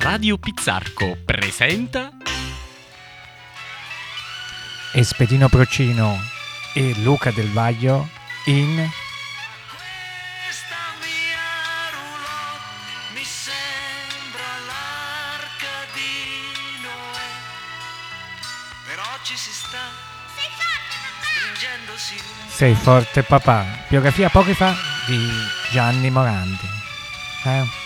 [0.00, 2.10] Radio Pizzarco presenta
[4.92, 6.16] Espedino Procino
[6.72, 8.08] e Luca Del Vaglio
[8.46, 8.88] in
[10.44, 17.30] Questa mia roulotte mi sembra l'arca di Noè.
[18.86, 19.90] Però ci si sta
[21.20, 24.76] stringendosi Sei forte papà, biografia apocrifa
[25.06, 25.28] di
[25.72, 26.68] Gianni Morandi.
[27.44, 27.77] Eh?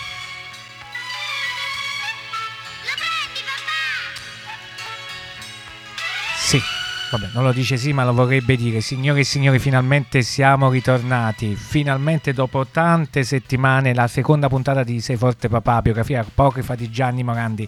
[7.17, 8.81] Vabbè, non lo dice sì, ma lo vorrebbe dire.
[8.81, 11.55] Signore e signori, finalmente siamo ritornati.
[11.55, 17.23] Finalmente dopo tante settimane la seconda puntata di Sei forte papà, biografia apocrifa di Gianni
[17.23, 17.67] Morandi.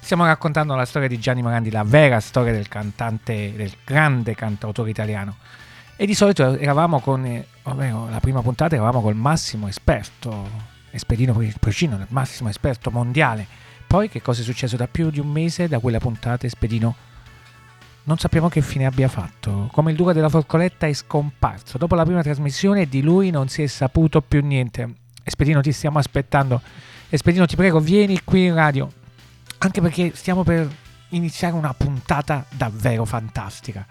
[0.00, 4.90] Stiamo raccontando la storia di Gianni Morandi, la vera storia del cantante, del grande cantautore
[4.90, 5.36] italiano.
[5.96, 10.48] E di solito eravamo con, eh, ovvero la prima puntata eravamo col massimo esperto,
[10.90, 13.46] Espedino Procino, il massimo esperto mondiale.
[13.86, 17.10] Poi che cosa è successo da più di un mese da quella puntata Espedino?
[18.04, 19.68] Non sappiamo che fine abbia fatto.
[19.70, 21.78] Come il duca della Forcoletta è scomparso.
[21.78, 24.94] Dopo la prima trasmissione di lui non si è saputo più niente.
[25.22, 26.60] Espedino ti stiamo aspettando.
[27.08, 28.90] Espedino ti prego vieni qui in radio.
[29.58, 30.68] Anche perché stiamo per
[31.10, 33.86] iniziare una puntata davvero fantastica.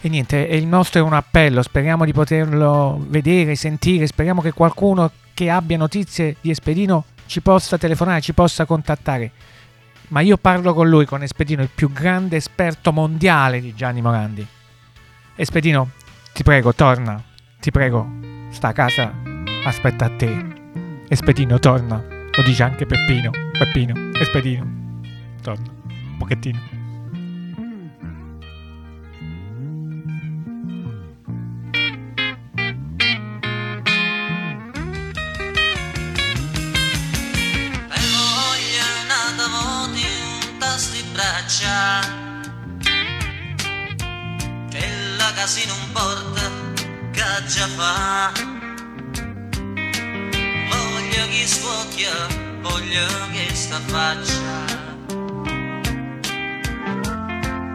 [0.00, 5.10] E niente, il nostro è un appello, speriamo di poterlo vedere, sentire, speriamo che qualcuno
[5.32, 9.30] che abbia notizie di Espedino ci possa telefonare, ci possa contattare.
[10.08, 14.46] Ma io parlo con lui, con Espedino, il più grande esperto mondiale di Gianni Morandi.
[15.36, 15.90] Espedino,
[16.32, 17.22] ti prego, torna,
[17.58, 18.06] ti prego,
[18.50, 19.12] sta a casa,
[19.64, 20.52] aspetta a te.
[21.08, 25.00] Espedino, torna, lo dice anche Peppino, Peppino, Espedino,
[25.40, 26.83] torna, un pochettino.
[45.44, 46.50] La casa non porta
[47.46, 48.32] già fa.
[50.70, 52.14] Voglio che sfocchia,
[52.62, 54.64] voglio che sta faccia.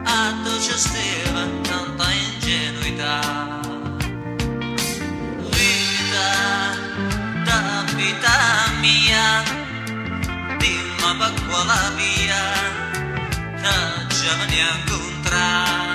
[0.04, 3.20] A dolce steva tanta ingenuità.
[5.54, 6.30] Vita,
[7.44, 8.38] da vita
[8.80, 9.42] mia
[10.58, 12.42] Dimma per quale via
[13.62, 15.89] che già veni a incontrare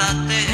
[0.00, 0.49] aspetta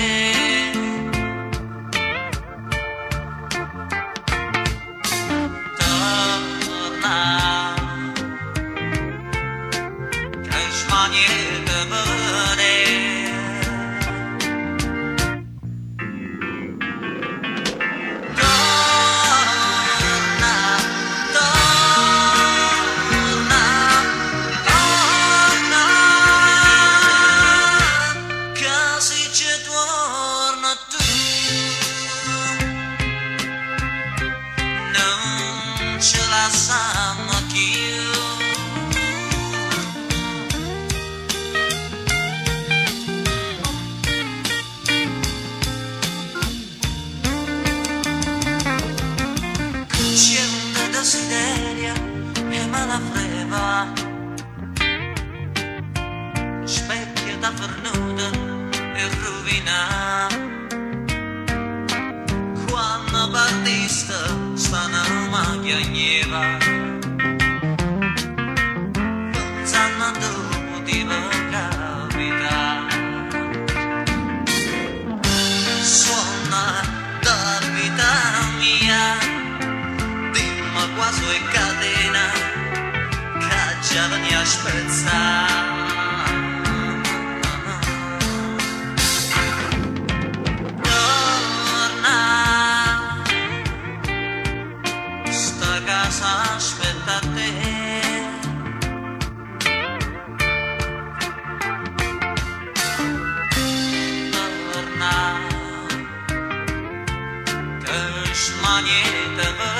[108.76, 109.75] Che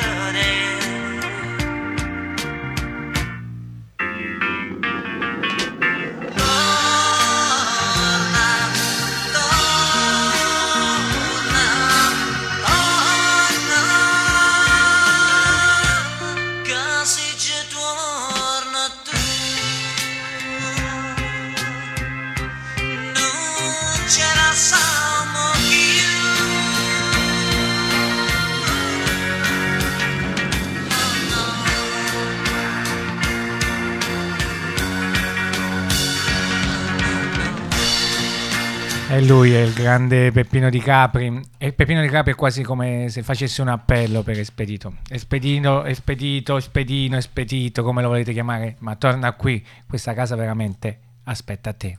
[39.77, 41.39] grande Peppino di Capri.
[41.59, 44.95] E Peppino di Capri è quasi come se facesse un appello per Espedito.
[45.11, 49.65] Espedito, Espedito, Espedino, Espedito, come lo volete chiamare, ma torna qui.
[49.87, 51.95] Questa casa veramente aspetta te.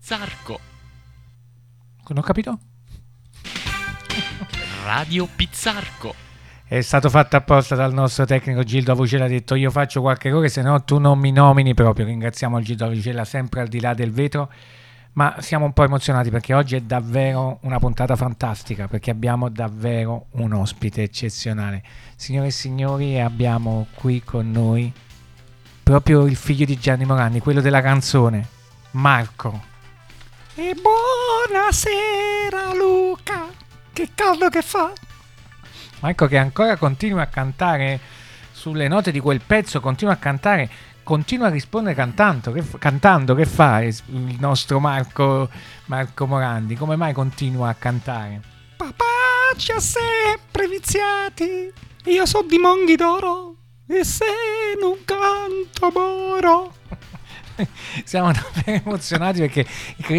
[0.00, 0.58] Zarco.
[2.08, 2.58] Non ho capito?
[4.84, 6.14] Radio Pizzarco.
[6.66, 9.26] È stato fatto apposta dal nostro tecnico Gildo Avucella.
[9.26, 12.06] Ha detto io faccio qualche errore, se no tu non mi nomini proprio.
[12.06, 14.50] Ringraziamo il Gildo Avucella sempre al di là del vetro.
[15.12, 18.88] Ma siamo un po' emozionati perché oggi è davvero una puntata fantastica.
[18.88, 21.82] Perché abbiamo davvero un ospite eccezionale.
[22.16, 24.92] Signore e signori, abbiamo qui con noi
[25.90, 28.46] proprio il figlio di Gianni Morandi, quello della canzone,
[28.92, 29.60] Marco.
[30.54, 33.46] E buonasera Luca,
[33.92, 34.92] che caldo che fa.
[35.98, 37.98] Marco che ancora continua a cantare
[38.52, 40.70] sulle note di quel pezzo, continua a cantare,
[41.10, 42.52] continua a rispondere cantando.
[42.52, 43.96] Che, cantando, che fa il
[44.38, 45.50] nostro Marco,
[45.86, 46.76] Marco Morandi?
[46.76, 48.40] Come mai continua a cantare?
[48.76, 49.04] Papà
[49.56, 51.72] ci ha sempre viziati,
[52.04, 53.56] io so di Monghi d'oro
[53.88, 54.24] e se
[54.80, 56.74] non canto moro.
[58.04, 59.66] Siamo davvero emozionati perché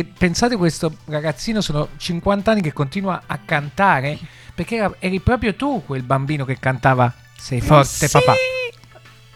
[0.06, 4.20] pensate questo ragazzino sono 50 anni che continua a cantare
[4.54, 7.12] perché eri proprio tu quel bambino che cantava
[7.42, 8.34] Sei forte Eh, sì, papà.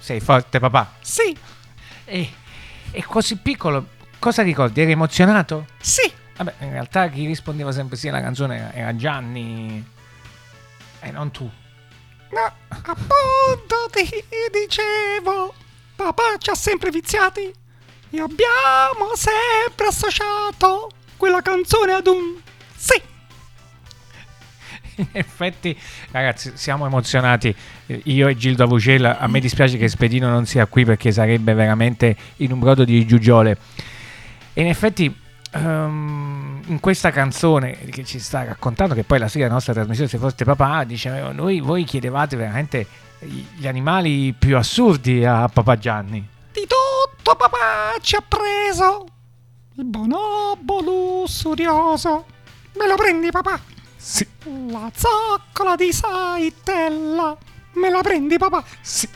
[0.05, 0.93] Sei forte papà.
[1.01, 1.35] Sì,
[2.05, 2.31] E,
[2.91, 3.87] e così piccolo,
[4.19, 4.79] cosa ricordi?
[4.81, 5.65] Eri emozionato?
[5.81, 9.83] sì, Vabbè, in realtà chi rispondeva sempre sì alla canzone era- era Gianni
[10.99, 11.49] e non tu.
[12.29, 14.07] ma appunto ti
[14.51, 15.55] dicevo,
[15.95, 17.41] papà ci ha sempre viziati
[18.11, 22.39] e abbiamo sempre associato quella canzone ad un
[22.75, 23.01] sì.
[24.97, 25.75] In effetti,
[26.11, 27.55] ragazzi, siamo emozionati.
[27.87, 31.53] Eh, Io e Gildo Avucella, a me dispiace che Spedino non sia qui perché sarebbe
[31.53, 33.57] veramente in un brodo di giugiole.
[34.53, 35.13] E in effetti,
[35.51, 40.09] ehm, in questa canzone che ci sta raccontando, che poi la sigla della nostra trasmissione,
[40.09, 42.87] se foste papà, diceva, noi voi chiedevate veramente
[43.19, 46.27] gli animali più assurdi a papà Gianni.
[46.51, 49.05] Di tutto papà ci ha preso.
[49.77, 52.25] Il bonobo lussurioso.
[52.77, 53.59] Me lo prendi papà?
[53.95, 54.25] Sì,
[54.69, 57.35] La zoccola di saitella.
[57.75, 58.63] Me la prendi papà?
[58.81, 59.07] sì.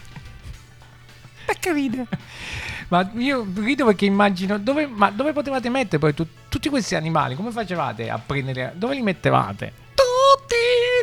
[1.45, 2.05] Perché ride?
[2.89, 7.35] Ma io rido perché immagino dove, ma dove potevate mettere poi tu- tutti questi animali?
[7.35, 8.73] Come facevate a prendere?
[8.75, 9.73] Dove li mettevate?
[9.93, 10.55] Tutti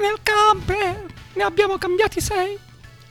[0.03, 1.05] nel camper.
[1.35, 2.59] Ne abbiamo cambiati sei.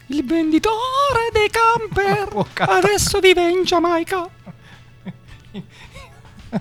[0.07, 2.23] Il venditore dei camper.
[2.35, 2.45] Oh.
[2.57, 4.27] Adesso vive in Giamaica.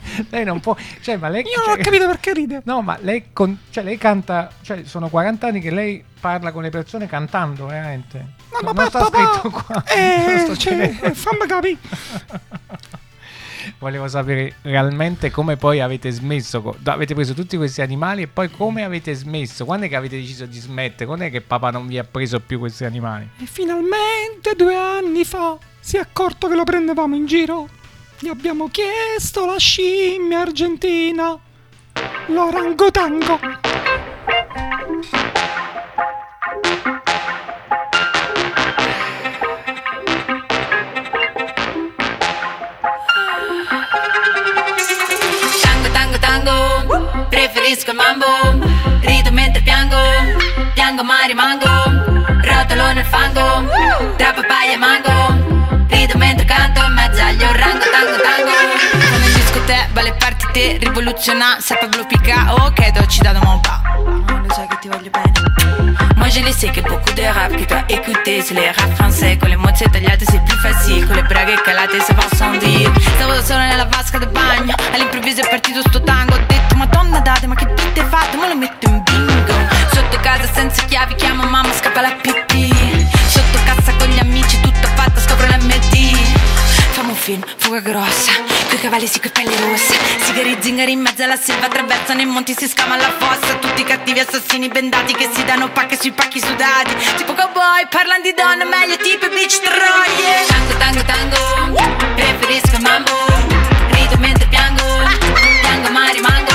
[0.30, 2.60] lei non può, cioè, ma lei Io non ho cioè- capito perché ride.
[2.64, 6.62] No, ma lei, con- cioè, lei canta, cioè, sono 40 anni che lei parla con
[6.62, 8.18] le persone cantando, veramente.
[8.52, 9.84] No, No, ma non sta scritto qua.
[9.86, 11.78] Eh, cioè, fammi capire.
[13.78, 16.76] Volevo sapere realmente come poi avete smesso.
[16.84, 19.64] Avete preso tutti questi animali e poi come avete smesso?
[19.64, 21.06] Quando è che avete deciso di smettere?
[21.06, 23.28] Quando è che papà non vi ha preso più questi animali?
[23.38, 27.68] E finalmente due anni fa si è accorto che lo prendevamo in giro.
[28.18, 31.36] Gli abbiamo chiesto la scimmia argentina.
[32.26, 33.38] L'orangotango.
[45.60, 48.26] Tango, tango, tango, preferisco il mambo.
[49.00, 49.96] Rido mentre piango,
[50.72, 51.66] piango ma rimango.
[52.42, 55.53] Rotolo nel fango, tra papaya e mango.
[55.94, 58.50] Rido mentre canto in mezzo agli orango, tango, tango.
[59.12, 63.80] Come in discoteca, balle partite, rivoluziona, sa Pablo Picao, che ci da mon pas.
[64.26, 66.04] Lo sai che ti voglio bene.
[66.16, 68.90] Moi je le sais que beaucoup de rap que tu as écouté C'est les rap
[68.96, 72.56] français con le mots tagliate c'est plus facile Con le braghe calate se va sans
[72.58, 76.76] dire Stavo da sola nella vasca del bagno All'improvviso è partito sto tango Ho detto
[76.76, 79.54] madonna date ma che hai fatto Me lo metto in bingo
[79.92, 83.03] Sotto casa senza chiavi chiamo mamma scappa la pipì
[87.24, 88.32] film, fuga grossa
[88.68, 92.54] Coi cavalli sì, coi pelle rosse Sigari zingari in mezzo alla selva Attraversano i monti,
[92.54, 96.94] si scama alla fossa Tutti cattivi assassini bendati Che si danno pacche sui pacchi sudati
[97.16, 100.44] Tipo cowboy, parlano di donne Meglio tipo beach troie.
[100.46, 103.12] Tango, tango, tango Preferisco mambo
[103.92, 104.84] Rido mentre piango
[105.62, 106.52] Piango ma rimango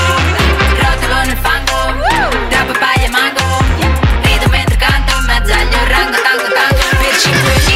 [0.78, 3.42] Rotolo nel fango Tra papaya e mango
[4.22, 7.69] Rido mentre canto In mezzo agli orango, tango, tango Per 5.000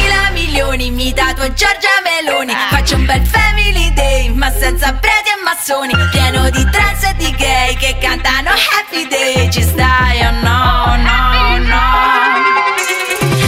[1.15, 2.53] milioni mi dato Giorgia Meloni.
[2.69, 5.93] Faccio un bel family day Ma senza preti e massoni.
[6.11, 9.49] Pieno di trans e di gay Che cantano happy day.
[9.49, 11.83] Ci stai o no, no, no?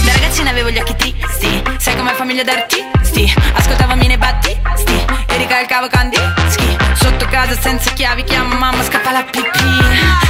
[0.05, 1.63] Da ragazzina avevo gli occhi tristi.
[1.77, 8.55] Sai come famiglia d'artisti Ascoltavo Mine Battisti E ricalcavo Kandinsky Sotto casa senza chiavi, chiamo
[8.55, 10.26] mamma, scappa la pipì.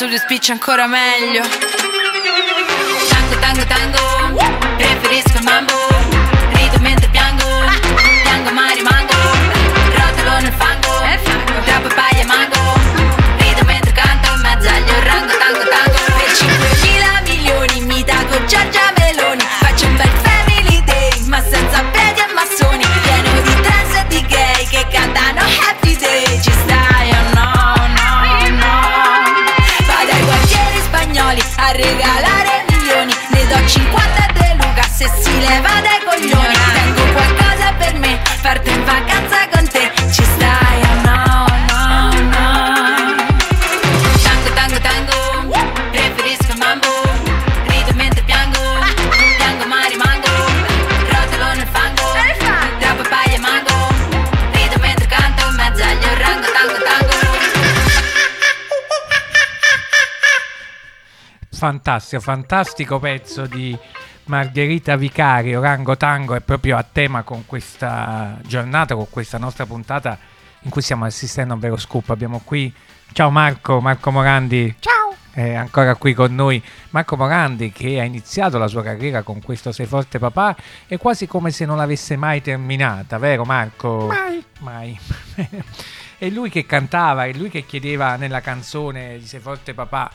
[0.00, 1.42] Al sud spiccia ancora meglio.
[3.10, 5.79] Tango, tango, tango, preferisco il mambo.
[61.60, 63.78] Fantastico, fantastico pezzo di
[64.24, 70.18] Margherita Vicario, Rango Tango, è proprio a tema con questa giornata, con questa nostra puntata
[70.60, 72.08] in cui stiamo assistendo a un vero scoop.
[72.08, 72.72] Abbiamo qui,
[73.12, 75.14] ciao Marco, Marco Morandi, Ciao!
[75.32, 76.64] è ancora qui con noi.
[76.92, 81.26] Marco Morandi che ha iniziato la sua carriera con questo Sei Forte Papà, è quasi
[81.26, 84.06] come se non l'avesse mai terminata, vero Marco?
[84.06, 84.42] Mai.
[84.60, 84.98] Mai.
[86.16, 90.10] è lui che cantava, è lui che chiedeva nella canzone di Sei Forte Papà.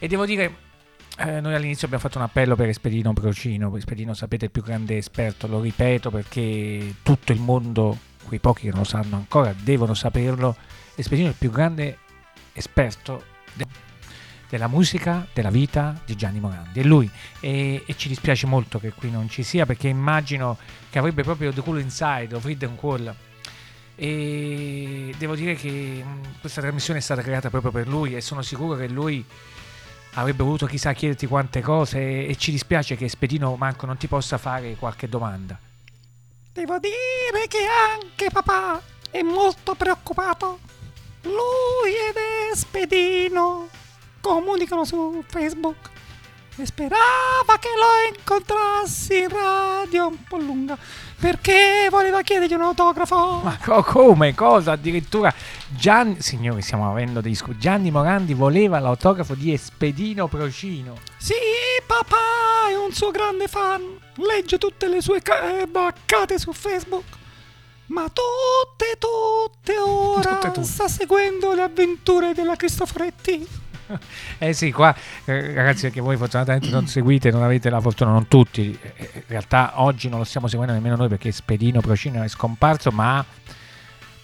[0.00, 0.70] E devo dire,
[1.18, 3.76] eh, noi all'inizio abbiamo fatto un appello per Espedino Procino.
[3.76, 8.62] Espedino, sapete, è il più grande esperto, lo ripeto perché tutto il mondo, quei pochi
[8.62, 10.56] che non lo sanno ancora, devono saperlo.
[10.94, 11.98] Espedino è il più grande
[12.52, 13.90] esperto de-
[14.48, 16.80] della musica, della vita di Gianni Morandi.
[16.80, 17.10] È lui.
[17.40, 20.58] E, e ci dispiace molto che qui non ci sia perché immagino
[20.90, 23.14] che avrebbe proprio The Cool Inside o Freedom Call.
[23.94, 26.04] E devo dire che
[26.40, 29.24] questa trasmissione è stata creata proprio per lui e sono sicuro che lui
[30.14, 34.38] avrebbe voluto chissà chiederti quante cose e, ci dispiace che Spedino Marco non ti possa
[34.38, 35.58] fare qualche domanda.
[36.52, 40.58] Devo dire che anche papà è molto preoccupato.
[41.22, 42.16] Lui ed
[42.52, 43.68] Espedino
[44.20, 45.90] comunicano su Facebook
[46.56, 50.76] e sperava che lo incontrassi in radio un po' lunga
[51.22, 53.42] perché voleva chiedergli un autografo.
[53.44, 54.34] Ma co- come?
[54.34, 54.72] Cosa?
[54.72, 55.32] Addirittura
[55.68, 60.96] Gianni, signori, stiamo avendo dei scu- Gianni Morandi voleva l'autografo di Espedino Procino.
[61.16, 61.34] Sì,
[61.86, 63.82] papà è un suo grande fan.
[64.16, 67.04] Legge tutte le sue ca- eh, baccate su Facebook.
[67.86, 70.66] Ma tutte, tutte ora Tutte, tutte.
[70.66, 73.46] sta seguendo le avventure della Cristoforetti.
[74.38, 78.28] Eh sì, qua eh, ragazzi, perché voi fortunatamente non seguite, non avete la fortuna, non
[78.28, 78.78] tutti.
[78.80, 82.90] eh, In realtà oggi non lo stiamo seguendo nemmeno noi perché Spedino Procino è scomparso,
[82.90, 83.24] ma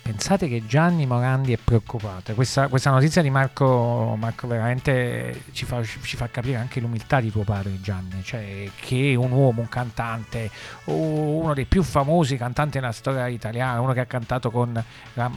[0.01, 2.33] pensate che Gianni Morandi è preoccupato.
[2.33, 7.31] Questa, questa notizia di Marco, Marco veramente ci fa, ci fa capire anche l'umiltà di
[7.31, 10.51] tuo padre Gianni, cioè che un uomo, un cantante,
[10.85, 14.83] uno dei più famosi cantanti nella storia italiana, uno che ha cantato con,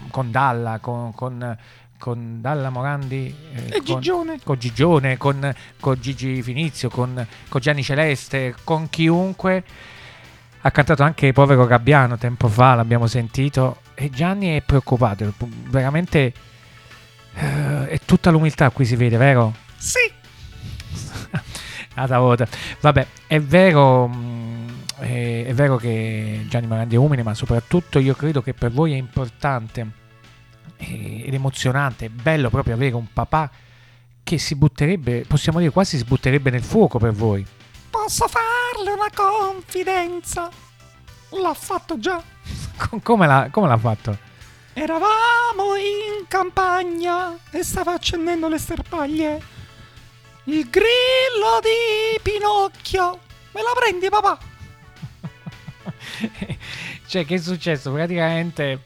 [0.10, 1.58] con Dalla, con, con,
[2.02, 4.40] con Dalla Morandi eh, E con- Gigione.
[4.44, 9.64] con Gigione, con, con Gigi Finizio, con, con Gianni Celeste, con chiunque.
[10.62, 13.82] Ha cantato anche Povero Gabbiano tempo fa, l'abbiamo sentito.
[13.94, 15.32] E Gianni è preoccupato,
[15.70, 16.34] veramente
[17.36, 19.54] eh, è tutta l'umiltà qui si vede, vero?
[19.78, 20.12] Sì,
[21.96, 22.48] Ad volta.
[22.80, 24.68] Vabbè, è vero, mm,
[25.00, 28.94] è, è vero che Gianni Morandi è umile, ma soprattutto io credo che per voi
[28.94, 30.01] è importante eh,
[30.82, 33.50] ed emozionante, è bello proprio avere un papà
[34.24, 37.46] che si butterebbe, possiamo dire quasi si butterebbe nel fuoco per voi.
[37.90, 40.50] posso farle una confidenza.
[41.32, 42.22] L'ha fatto già.
[42.78, 44.18] Com- Come l'ha, come l'ha fatto?
[44.74, 49.42] Eravamo in campagna e stava accendendo le sterpaglie.
[50.46, 53.20] Il grillo di Pinocchio.
[53.54, 54.40] Me la prendi, papà?
[57.08, 57.92] cioè, che è successo?
[57.92, 58.80] Praticamente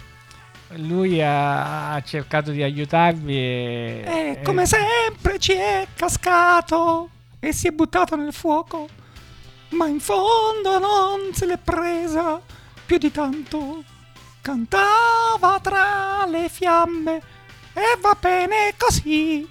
[0.78, 4.04] lui ha, ha cercato di aiutarvi e...
[4.06, 8.88] E come sempre ci è cascato e si è buttato nel fuoco.
[9.70, 12.42] Ma in fondo non se l'è presa
[12.86, 13.84] più di tanto.
[14.42, 17.22] Cantava tra le fiamme
[17.74, 19.48] e va bene così.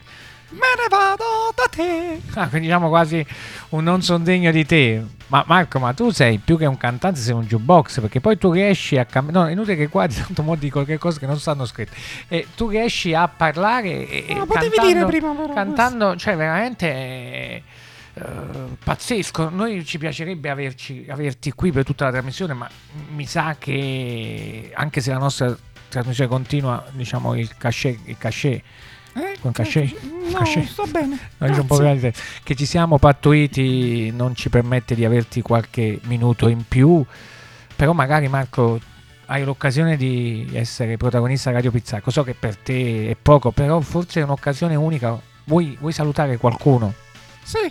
[0.50, 2.20] Me ne vado da te.
[2.34, 3.26] Ah, quindi diciamo quasi
[3.70, 5.04] un non son degno di te.
[5.34, 8.52] Ma Marco, ma tu sei più che un cantante, sei un jukebox, perché poi tu
[8.52, 9.46] riesci a cambiare.
[9.46, 11.92] No, inutile che qua di tanto mo dico qualche cosa che non stanno scritte.
[12.28, 15.52] E tu riesci a parlare e, Ma potevi cantando, dire prima, però.
[15.52, 17.62] cantando, cioè veramente eh,
[18.14, 18.22] eh,
[18.84, 19.48] pazzesco.
[19.48, 22.70] Noi ci piacerebbe averci, averti qui per tutta la trasmissione, ma
[23.08, 25.52] mi sa che anche se la nostra
[25.88, 28.62] trasmissione continua, diciamo il cachet, il cachet?
[29.44, 30.00] Con cachet?
[30.32, 30.64] No, Cachet?
[30.64, 31.18] sto bene.
[31.36, 37.04] No, che ci siamo pattuiti non ci permette di averti qualche minuto in più,
[37.76, 38.80] però magari Marco
[39.26, 44.20] hai l'occasione di essere protagonista Radio Pizzarco, so che per te è poco, però forse
[44.20, 46.94] è un'occasione unica, vuoi, vuoi salutare qualcuno?
[47.42, 47.70] Sì,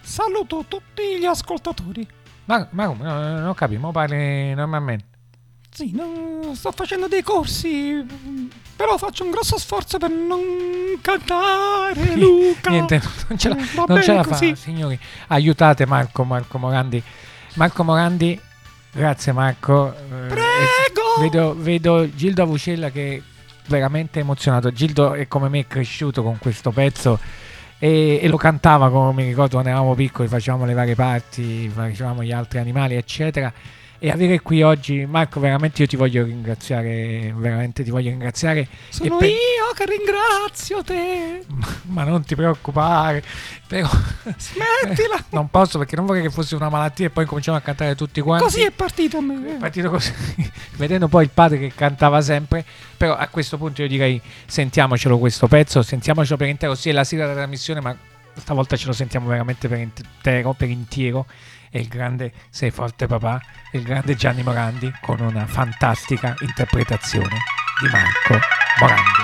[0.00, 2.04] saluto tutti gli ascoltatori.
[2.46, 3.04] Ma, ma come?
[3.04, 5.04] No, no, non capisco, parli normalmente.
[5.74, 8.04] Sì, no, sto facendo dei corsi,
[8.76, 10.40] però faccio un grosso sforzo per non
[11.00, 12.68] cantare, Luca.
[12.70, 14.98] Niente, non ce la, Mm, va non ce la fa, signori.
[15.28, 17.02] Aiutate Marco, Marco Morandi.
[17.54, 18.38] Marco Morandi,
[18.92, 19.94] grazie Marco.
[19.94, 21.20] Eh, Prego!
[21.20, 23.22] Vedo, vedo Gildo Avucella che è
[23.68, 24.72] veramente emozionato.
[24.72, 27.18] Gildo è come me è cresciuto con questo pezzo
[27.78, 32.22] e, e lo cantava come mi ricordo quando eravamo piccoli, facevamo le varie parti, facevamo
[32.22, 33.50] gli altri animali, eccetera.
[34.04, 38.66] E avere qui oggi, Marco, veramente io ti voglio ringraziare, veramente ti voglio ringraziare.
[38.88, 39.36] Sono pe- io
[39.76, 41.44] che ringrazio te.
[41.86, 43.22] Ma non ti preoccupare,
[43.64, 43.88] però
[44.36, 45.24] Smettila.
[45.30, 48.20] non posso perché non vorrei che fosse una malattia e poi cominciamo a cantare tutti
[48.20, 48.42] quanti.
[48.42, 50.12] Così è partito È partito così,
[50.78, 52.64] vedendo poi il padre che cantava sempre.
[52.96, 56.74] Però a questo punto io direi sentiamocelo questo pezzo, sentiamocelo per intero.
[56.74, 57.96] Sì, è la sigla della trasmissione, ma
[58.34, 61.24] stavolta ce lo sentiamo veramente per intero, per intero.
[61.72, 63.40] È il grande Sei forte papà,
[63.72, 67.38] il grande Gianni Morandi con una fantastica interpretazione
[67.80, 68.38] di Marco
[68.78, 69.22] Morandi.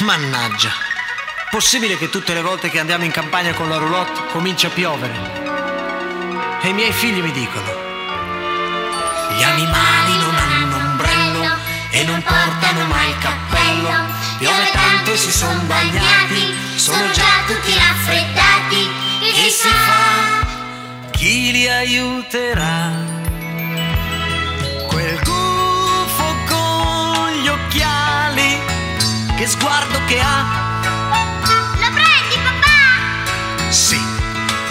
[0.00, 0.70] Mannaggia.
[1.48, 5.14] Possibile che tutte le volte che andiamo in campagna con la roulotte comincia a piovere?
[6.60, 7.70] E i miei figli mi dicono:
[9.30, 11.56] Gli animali non hanno ombrello
[11.90, 14.25] e non portano mai cappello.
[14.38, 18.90] Piove tanto e si sono bagnati, sono già tutti raffreddati.
[19.32, 21.10] Che si fa?
[21.10, 22.90] Chi li aiuterà?
[24.88, 28.60] Quel gufo con gli occhiali,
[29.36, 30.44] che sguardo che ha?
[31.80, 33.70] Lo prendi, papà?
[33.70, 33.98] Sì,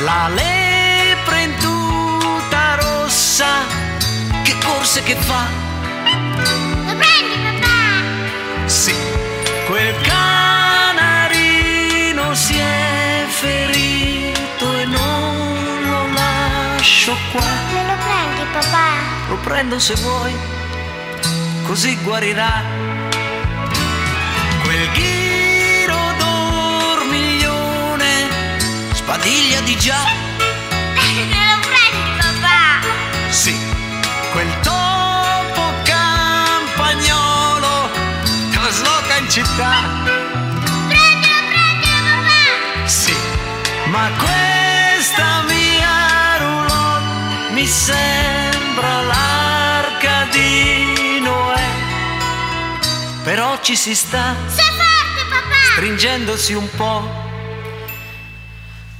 [0.04, 3.65] la lepre in tuta rossa,
[4.43, 5.47] che corse che fa?
[6.86, 8.67] Lo prendi, papà?
[8.67, 8.93] Sì,
[9.65, 17.41] quel canarino si è ferito e non lo lascio qua.
[17.73, 18.89] Me lo prendi, papà?
[19.30, 20.36] Lo prendo se vuoi,
[21.63, 22.63] così guarirà.
[24.63, 28.30] Quel ghiro dormiglione,
[28.93, 30.25] sbadiglia di già.
[39.36, 39.74] Città.
[40.88, 42.88] Prendilo, prendilo, papà!
[42.88, 43.13] Sì,
[43.88, 51.67] ma questa mia roulotte mi sembra l'arca di Noè.
[53.26, 55.74] Però ci si sta Sei forte, papà!
[55.74, 57.24] stringendosi un po'.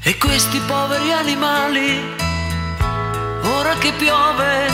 [0.02, 2.14] E questi poveri animali,
[3.42, 4.68] ora che piove,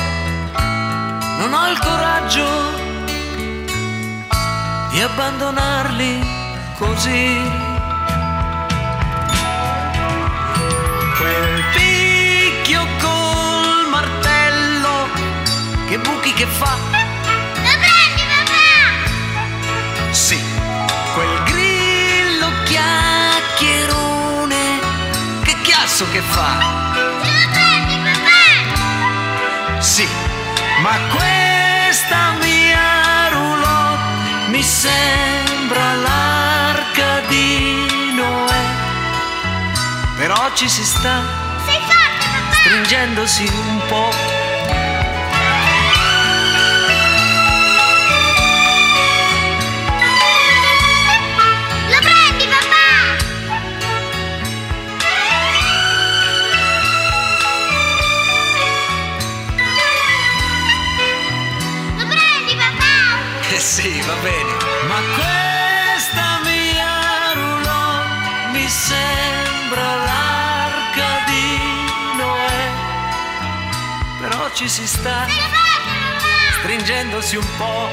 [1.38, 2.81] non ho il coraggio
[4.92, 6.22] di abbandonarli
[6.78, 7.42] così.
[11.18, 15.10] Quel picchio col martello,
[15.88, 16.76] che buchi che fa.
[16.76, 18.70] Lo prendi, papà?
[20.12, 20.38] Sì,
[21.14, 24.80] quel grillo chiacchierone,
[25.44, 26.60] che chiasso che fa?
[26.94, 27.12] Lo
[27.54, 29.80] prendi, papà?
[29.80, 30.06] Sì,
[30.82, 32.34] ma questa
[34.62, 38.64] mi sembra l'arca di Noè.
[40.18, 41.24] Però ci si sta
[42.52, 44.41] stringendosi un po'.
[63.62, 64.52] Sì, va bene.
[64.88, 71.58] Ma questa mia roulotte mi sembra l'arca di
[72.18, 72.70] Noè.
[74.20, 75.28] Però ci si sta
[76.60, 77.88] stringendosi un po'.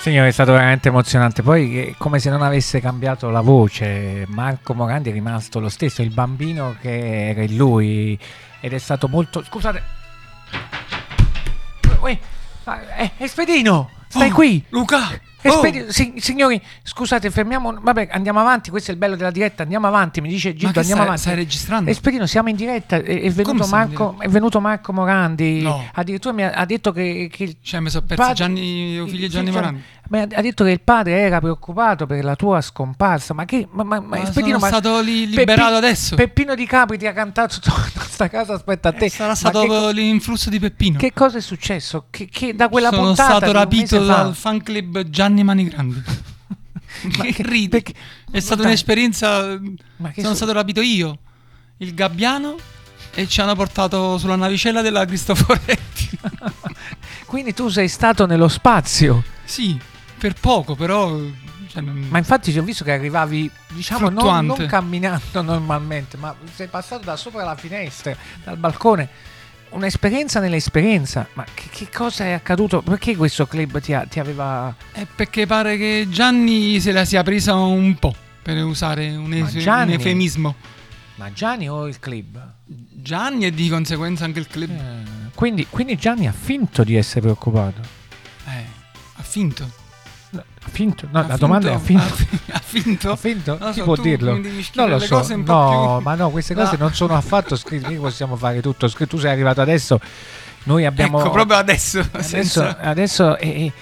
[0.00, 1.42] Signore, è stato veramente emozionante.
[1.42, 6.02] Poi, eh, come se non avesse cambiato la voce, Marco Morandi è rimasto lo stesso,
[6.02, 8.18] il bambino che era in lui.
[8.60, 9.42] Ed è stato molto.
[9.42, 9.82] Scusate.
[12.00, 12.18] Uè,
[12.70, 14.64] ah, eh, Espedino, stai Oh, qui.
[14.70, 15.20] Luca!
[15.42, 17.78] Espedi- oh, si- signori, scusate, fermiamo.
[17.80, 18.70] Vabbè, andiamo avanti.
[18.70, 19.62] Questo è il bello della diretta.
[19.62, 20.20] Andiamo avanti.
[20.20, 21.20] Mi dice Gildo, andiamo stai, avanti.
[21.20, 21.90] stai registrando?
[21.90, 22.96] Espedino, siamo in diretta.
[22.96, 25.62] È, è venuto, Marco, è venuto Marco Morandi.
[25.62, 25.84] No.
[25.94, 29.50] Addirittura mi ha, ha detto che, che Cioè, mi sono perso padre- Gianni, figlio Gianni
[29.50, 29.82] Gian- Morandi.
[30.10, 33.32] ma ha detto che il padre era preoccupato per la tua scomparsa.
[33.34, 33.66] Ma che.
[33.70, 36.16] Ma, ma, ma Ma Espedino, sono ma stato Peppi- liberato adesso.
[36.16, 39.04] Peppino Di Capri ti ha cantato torna a sta casa, aspetta a te.
[39.06, 40.98] Eh, Sarà stato co- l'influsso di Peppino.
[40.98, 42.06] che cosa è successo?
[42.10, 46.02] Che, che da quella Sono puntata stato di un rapito dal fan club Gianni Manigrandi.
[47.16, 47.68] Ma che che- ridi?
[47.68, 47.94] perché-
[48.30, 49.58] È stata un'esperienza.
[49.96, 51.18] Ma che Sono stato rapito io,
[51.78, 52.56] il Gabbiano,
[53.14, 56.08] e ci hanno portato sulla navicella della Cristoforetti.
[57.26, 59.22] Quindi tu sei stato nello spazio.
[59.44, 59.78] sì,
[60.18, 61.16] per poco, però.
[61.68, 66.34] cioè, non- Ma infatti ci ho visto che arrivavi, diciamo, non, non camminando normalmente, ma
[66.54, 68.14] sei passato da sopra la finestra,
[68.44, 69.08] dal balcone.
[69.70, 71.26] Un'esperienza nell'esperienza.
[71.34, 72.82] Ma che, che cosa è accaduto?
[72.82, 74.74] Perché questo club ti, ha- ti aveva...
[74.92, 79.56] È perché pare che Gianni se la sia presa un po', per usare un, es-
[79.56, 79.92] Gianni?
[79.94, 80.54] un eufemismo.
[81.16, 82.54] Ma Gianni o il club?
[82.66, 84.70] Gianni e di conseguenza anche il club.
[84.70, 87.80] Eh, quindi, quindi Gianni ha finto di essere preoccupato.
[88.46, 88.64] Eh,
[89.16, 89.70] ha finto.
[90.32, 91.08] Ha finto?
[91.10, 91.40] No, Ha la finto?
[91.46, 92.14] domanda è ha finto.
[92.52, 93.10] Ha, finto?
[93.12, 93.58] Ha finto?
[93.58, 94.32] Chi so, può dirlo?
[94.74, 95.26] Non lo so.
[95.36, 96.84] No, più- ma no, queste cose No.
[96.84, 97.88] non sono affatto scritte.
[97.88, 99.16] Mica possiamo fare tutto scritto.
[99.16, 100.00] Tu sei arrivato adesso.
[100.64, 101.20] Noi abbiamo.
[101.20, 101.98] Ecco, proprio adesso.
[102.00, 103.72] adesso, senza- adesso eh,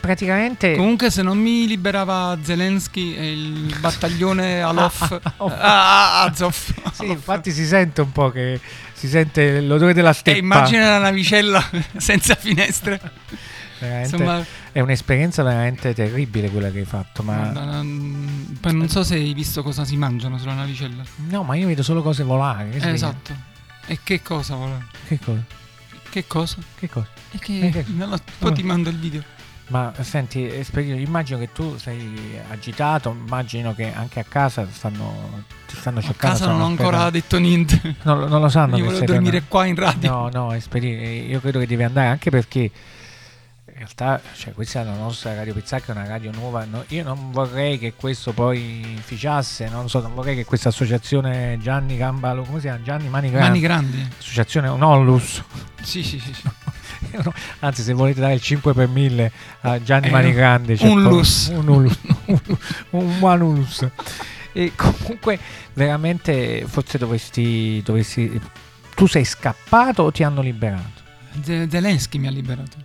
[0.00, 0.74] praticamente.
[0.74, 6.56] Comunque, se non mi liberava Zelensky e il battaglione Alof, Ah, ah, ah, ah, Azov.
[6.92, 8.58] Sì, infatti si sente un po' che
[8.94, 10.38] si sente l'odore della E steppa.
[10.38, 11.62] immagina la navicella
[11.96, 12.98] senza finestre.
[13.78, 17.22] Veramente- Insomma, È un'esperienza veramente terribile quella che hai fatto.
[17.22, 21.02] Ma guarda, non- poi non so se hai visto cosa si mangiano sulla navicella.
[21.28, 22.70] no, ma io vedo solo cose volare.
[22.72, 23.34] Eh, esatto.
[23.86, 24.86] E che cosa, vuole?
[25.08, 25.44] che cosa?
[26.08, 26.56] Che cosa?
[26.78, 27.08] Che cosa?
[27.32, 27.58] E che...
[27.66, 29.22] Eh, che- lo- poi ti mando il video.
[29.68, 36.00] Ma senti, immagino che tu sei agitato, immagino che anche a casa stanno, ti stanno
[36.00, 36.36] A cercando.
[36.38, 37.96] casa non ho ancora detto niente.
[38.02, 38.76] Non, lo- non lo sanno.
[38.76, 39.46] Io volevo dormire tornato.
[39.48, 40.10] qua in radio.
[40.10, 42.70] No, no, Esperino, io credo che devi andare anche perché
[43.84, 46.64] realtà cioè, questa è la nostra Radio Pizzacca, è una radio nuova.
[46.64, 51.58] no- io non vorrei che questo poi inficiasse, non so, non vorrei che questa associazione
[51.60, 52.82] Gianni Gambalo, come si chiama?
[52.82, 53.48] Gianni Mani Grandi.
[53.48, 54.08] Mani grandi.
[54.18, 55.42] Associazione Onollus.
[55.82, 56.32] Sì, sì, sì.
[56.32, 56.48] sì.
[57.60, 61.02] Anzi, se volete dare il 5 per 1000 a Gianni Eh, Mani Grandi, c'è un
[61.02, 61.48] lus.
[61.48, 61.98] un ulus,
[62.90, 63.86] un manulus.
[64.52, 65.38] E comunque,
[65.72, 68.40] veramente, forse dovresti, dovresti.
[68.94, 71.00] Tu sei scappato o ti hanno liberato?
[71.42, 72.76] Zelensky mi ha liberato.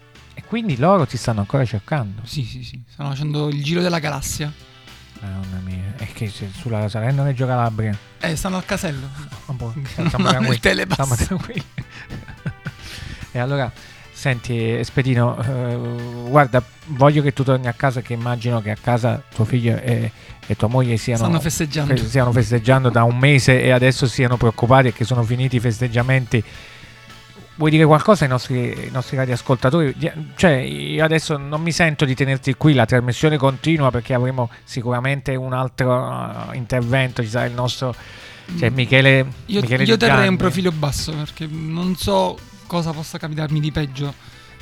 [0.47, 2.21] Quindi loro ti stanno ancora cercando.
[2.23, 2.81] Sì, sì, sì.
[2.89, 4.51] Stanno facendo il giro della galassia.
[5.19, 7.97] Mamma mia, è che sulla Salerno Reggio Calabria.
[8.19, 9.07] Eh, stanno al casello.
[9.47, 11.63] Vabbè, Non stiamo hanno tranquilli, stiamo tranquilli.
[13.31, 13.71] e allora,
[14.11, 19.21] senti, Espedino, eh, guarda, voglio che tu torni a casa, che immagino che a casa
[19.33, 20.11] tuo figlio e,
[20.45, 21.95] e tua moglie siano, Stanno festeggiando.
[21.95, 25.59] fe- stiano festeggiando da un mese e adesso siano preoccupati e che sono finiti i
[25.59, 26.43] festeggiamenti.
[27.57, 29.93] Vuoi dire qualcosa ai nostri, ai nostri radioascoltatori?
[29.97, 34.49] Di- Cioè, io adesso non mi sento di tenerti qui, la trasmissione continua perché avremo
[34.63, 37.95] sicuramente un altro eh, intervento, ci sarà il nostro...
[38.57, 43.59] Cioè, Michele, Io, Michele io terrei un profilo basso perché non so cosa possa capitarmi
[43.59, 44.13] di peggio.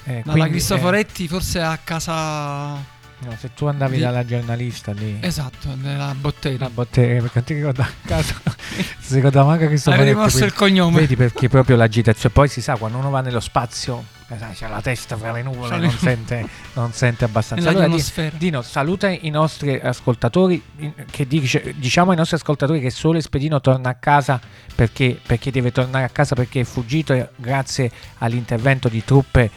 [0.05, 2.93] Eh, Dalla quindi, Cristoforetti forse a casa...
[3.25, 6.69] eh, no, se tu andavi di- dalla giornalista lì, Esatto, della bottega.
[6.69, 8.35] bottega, perché non ti ricorda a casa,
[8.99, 10.99] si ricordava manco che sto Avrei rimosso il cognome.
[10.99, 12.33] Vedi perché proprio l'agitazione.
[12.33, 15.77] Poi si sa, quando uno va nello spazio, eh, c'ha la testa fra le nuvole,
[15.77, 17.71] non sente, non sente abbastanza.
[17.71, 18.31] Nella Allora.
[18.37, 20.61] Dino, saluta i nostri ascoltatori.
[21.09, 24.39] Che dice, diciamo ai nostri ascoltatori che solo Espedino torna a casa
[24.73, 29.49] perché, perché deve tornare a casa perché è fuggito e grazie all'intervento di truppe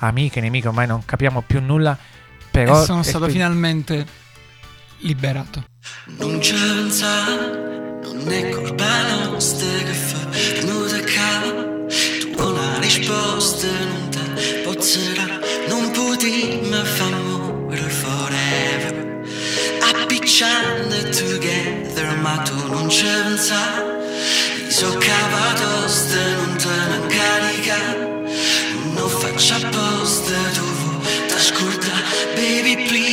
[0.00, 1.96] amiche, nemiche, ormai non capiamo più nulla.
[2.64, 4.06] Però e sono stato Espe- finalmente
[4.98, 5.64] liberato.
[6.18, 11.86] Non pensare, non è colpa nostra che fa venuta a capo.
[12.36, 19.22] Tu una risposta non te pozzerà, non potremmo far morire forever.
[19.94, 23.96] Appicciando together, ma tu non ci pensare.
[24.64, 25.86] Mi so cavato,
[26.36, 27.97] non te ne carica.
[32.68, 33.07] Baby, please,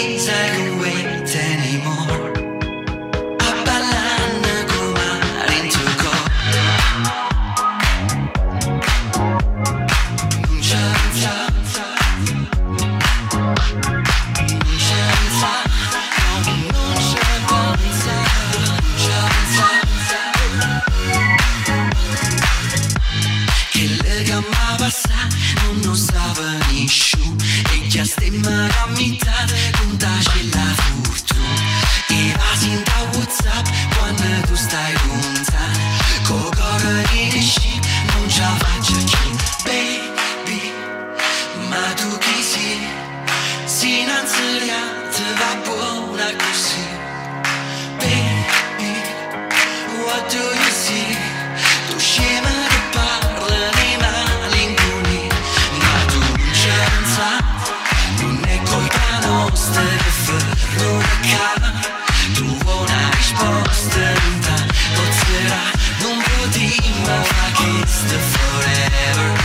[67.06, 69.40] potremmo fare questo forever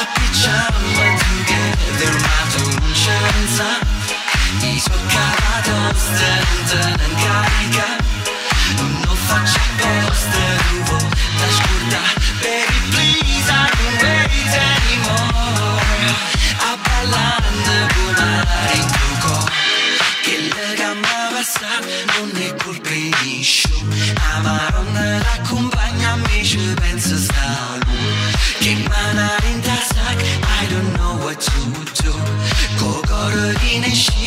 [0.00, 3.86] appicciamo together ma tu non c'è pensato
[4.62, 4.98] i suoi
[6.28, 7.86] non te ne carica
[8.76, 10.98] non faccio apposta devo
[11.38, 16.14] da scordare baby please I don't wait anymore
[16.58, 17.48] a ballare
[17.94, 18.22] come
[18.74, 19.52] in cuore
[20.22, 21.72] che la gamma passa
[22.18, 23.68] non di show
[24.14, 25.77] la maronna l'accompagna a
[26.48, 30.12] me ci pensa sta lui che manare in tasca
[30.62, 32.12] I don't know what to do.
[32.78, 34.17] Co coro di ne ship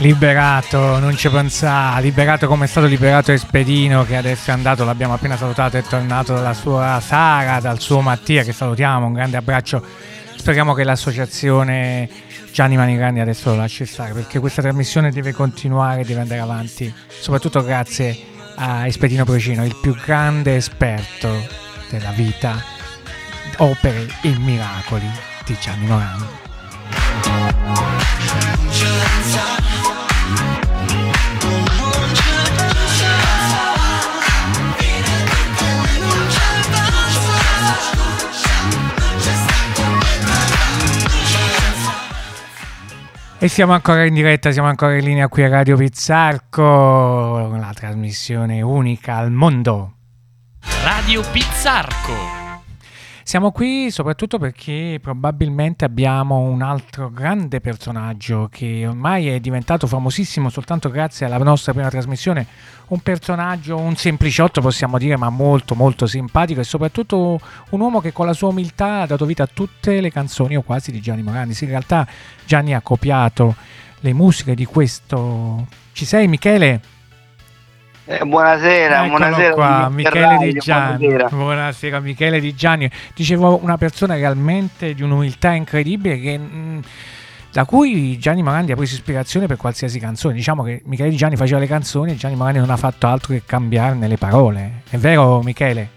[0.00, 5.12] Liberato, non ci pensà, liberato come è stato liberato Espedino che adesso è andato, l'abbiamo
[5.12, 9.84] appena salutato, è tornato dalla sua Sara, dal suo Mattia che salutiamo, un grande abbraccio.
[10.36, 12.08] Speriamo che l'associazione
[12.50, 16.90] Gianni Manigrandi adesso lo lasci stare perché questa trasmissione deve continuare, deve andare avanti,
[17.20, 18.18] soprattutto grazie
[18.56, 21.46] a Espedino Procino, il più grande esperto
[21.90, 22.79] della vita,
[23.62, 25.10] opere e miracoli
[25.44, 26.24] di Gianni Morandi.
[43.42, 48.60] E siamo ancora in diretta, siamo ancora in linea qui a Radio Pizzarco, la trasmissione
[48.60, 49.94] unica al mondo.
[50.82, 52.39] Radio Pizzarco.
[53.30, 60.48] Siamo qui soprattutto perché probabilmente abbiamo un altro grande personaggio che ormai è diventato famosissimo
[60.48, 62.44] soltanto grazie alla nostra prima trasmissione,
[62.88, 67.38] un personaggio, un sempliciotto possiamo dire, ma molto molto simpatico e soprattutto
[67.68, 70.62] un uomo che con la sua umiltà ha dato vita a tutte le canzoni o
[70.62, 71.54] quasi di Gianni Morandi.
[71.54, 72.04] Sì, in realtà
[72.44, 73.54] Gianni ha copiato
[74.00, 75.68] le musiche di questo...
[75.92, 76.89] Ci sei Michele?
[78.12, 79.54] Eh, buonasera, Eccolo buonasera.
[79.54, 81.06] qua, Michele Di Gianni.
[81.06, 81.28] buonasera.
[81.36, 82.90] Buonasera, Michele Di Gianni.
[83.14, 86.80] Dicevo una persona realmente di un'umiltà incredibile che, mh,
[87.52, 90.34] da cui Gianni Morandi ha preso ispirazione per qualsiasi canzone.
[90.34, 93.32] Diciamo che Michele Di Gianni faceva le canzoni e Gianni Morandi non ha fatto altro
[93.32, 94.82] che cambiarne le parole.
[94.90, 95.90] È vero, Michele?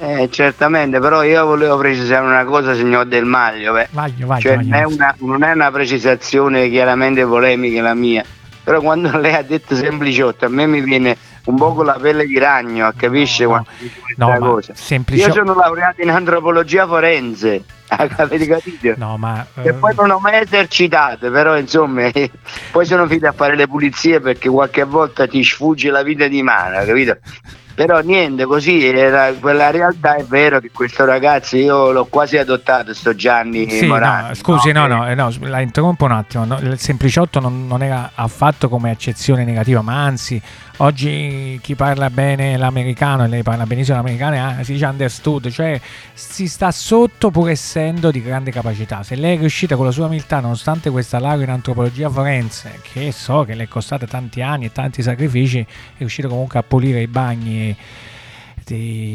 [0.00, 3.72] Eh, certamente, però io volevo precisare una cosa, signor Del Maglio.
[3.72, 3.88] beh.
[3.92, 4.68] Vaglio, vaglio, Cioè, vaglio.
[4.68, 8.22] non, è una, non è una precisazione chiaramente polemica la mia,
[8.62, 11.16] però quando lei ha detto sempliciotto, a me mi viene
[11.48, 12.84] un po' con la pelle di ragno?
[12.84, 14.72] No, dice questa no, ma cosa.
[14.74, 18.94] semplici- Io sono laureato in antropologia forense, avete capito?
[18.96, 19.44] No, ma...
[19.54, 22.10] E eh, poi non ho mai esercitato, però insomma,
[22.70, 26.42] poi sono finito a fare le pulizie perché qualche volta ti sfugge la vita di
[26.42, 27.18] mano, capito?
[27.78, 32.92] Però niente, così era quella realtà è vero che questo ragazzo io l'ho quasi adottato,
[32.92, 34.28] sto Gianni Sì, Morandi.
[34.30, 36.44] no, scusi, no, no, eh, no, la interrompo un attimo.
[36.44, 40.42] no, il sempliciotto non, non era affatto come accezione negativa, ma anzi,
[40.78, 45.80] oggi chi parla bene l'americano e lei parla benissimo l'americano si dice understood, cioè
[46.14, 49.04] si sta sotto pur essendo di grande capacità.
[49.04, 53.12] Se lei è riuscita con la sua umiltà, nonostante questa laurea in antropologia forense, che
[53.12, 57.00] so che le è costata tanti anni e tanti sacrifici, è riuscita comunque a pulire
[57.00, 57.67] i bagni.
[57.70, 57.76] E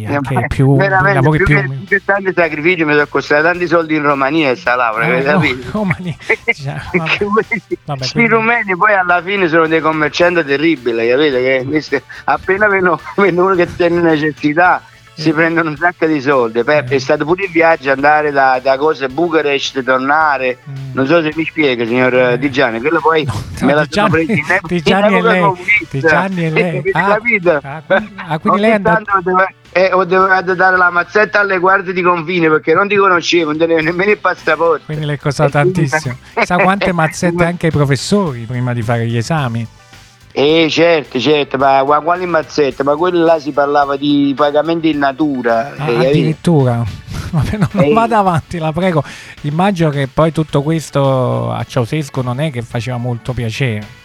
[0.08, 3.44] faresti anche più Veramente, lavori più, più, che, più che tanti sacrifici mi sono costati
[3.44, 5.70] tanti soldi in Romania e sta laurea, Eh, no, capito?
[5.72, 6.18] Romani-
[6.54, 8.02] cioè, vabbè.
[8.02, 11.42] Che quindi- rumeni poi alla fine sono dei commercianti terribili, capite?
[11.82, 14.82] Che appena vedono uno che tiene necessità
[15.16, 15.34] si Eh.
[15.34, 16.64] prendono un sacco di soldi.
[16.64, 20.58] Poi è stato pure il viaggio andare da, da cose Bucarest, tornare.
[20.70, 20.74] Mm.
[20.94, 24.08] Non so se mi spiega, signor eh, Di Gianni, quello poi No, me la sono
[24.10, 25.52] Gianni- presa in Di Gianni in lei.
[25.90, 26.84] Di Gianni è lei.
[26.94, 27.60] Ah, capito?
[27.64, 29.04] ah, quindi- ah, quindi lei è andato-
[29.76, 33.58] eh, ho dovuto dare la mazzetta alle guardie di confine perché non ti conoscevo, non
[33.58, 34.84] tenevo nemmeno il passaporto.
[34.86, 36.16] Quindi le è costato E tantissimo.
[36.44, 39.66] Sa quante mazzette anche ai professori prima di fare gli esami?
[40.36, 42.82] Eh certo, certo, ma qua- quali mazzette?
[42.84, 45.74] Ma quello là si parlava di pagamenti in natura.
[45.78, 46.84] Ah, eh, addirittura.
[47.30, 47.94] Vabbè, non, non Ehi.
[47.94, 49.04] vada avanti, la prego.
[49.42, 54.02] Immagino che poi tutto questo a Ceausescu non è che faceva molto piacere.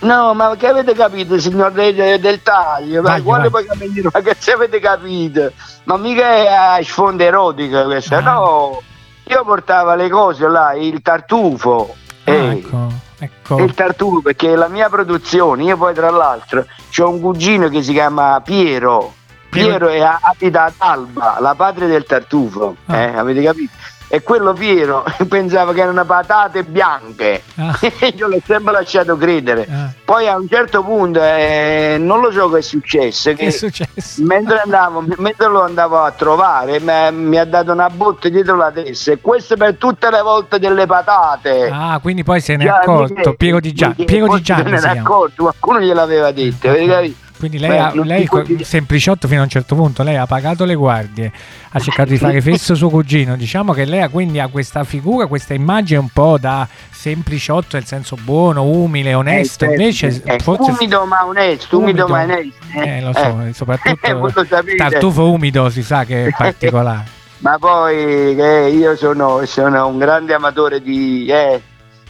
[0.00, 3.00] No, ma che avete capito, signor Re de- del taglio?
[3.02, 4.02] Ma quale pagamenti?
[4.02, 5.52] Ma che ci avete capito?
[5.84, 8.20] Ma mica è a sfondo erotico questa, Ah.
[8.20, 8.82] no.
[9.28, 11.94] Io portavo le cose là, il tartufo.
[12.24, 13.58] Ah, ecco, ecco.
[13.64, 16.66] Il tartufo, perché la mia produzione, io poi tra l'altro
[16.98, 19.14] ho un cugino che si chiama Piero.
[19.48, 22.96] Piero- Piero è abita ad Alba, la patria del tartufo, Ah.
[22.98, 23.72] eh, avete capito?
[24.12, 27.78] E quello Piero pensava che erano patate bianche, Ah,
[28.16, 29.66] io l'ho sempre lasciato credere.
[29.70, 29.92] ah.
[30.04, 34.20] Poi a un certo punto, eh, non lo so che è successo, Che è successo?
[34.26, 38.72] mentre, andavo, mentre lo andavo a trovare mi, mi ha dato una botta dietro la
[38.72, 41.70] testa e questo per tutte le volte delle patate.
[41.72, 43.34] Ah, quindi poi se ne è accorto.
[43.34, 44.04] Piero di Gianni.
[44.04, 45.00] Piero di Gianni se ne chiama.
[45.00, 47.28] accorto, qualcuno gliel'aveva detto, capito?
[47.40, 48.28] Quindi lei, Beh, ha, lei
[48.60, 51.32] sempliciotto fino a un certo punto, lei ha pagato le guardie,
[51.70, 53.34] ha cercato di fare fesso suo cugino.
[53.34, 57.86] Diciamo che lei ha quindi ha questa figura, questa immagine un po' da sempliciotto, nel
[57.86, 59.64] senso buono, umile, onesto.
[59.64, 62.14] Eh, certo, Invece eh, forse umido ma onesto, umido, Umido.
[62.14, 62.78] ma onesto.
[62.78, 63.52] Eh, lo so, eh.
[63.54, 64.76] soprattutto Voi lo sapete.
[64.76, 67.04] tartufo umido si sa che è particolare.
[67.38, 71.58] Ma poi io sono, sono un grande amatore di, eh,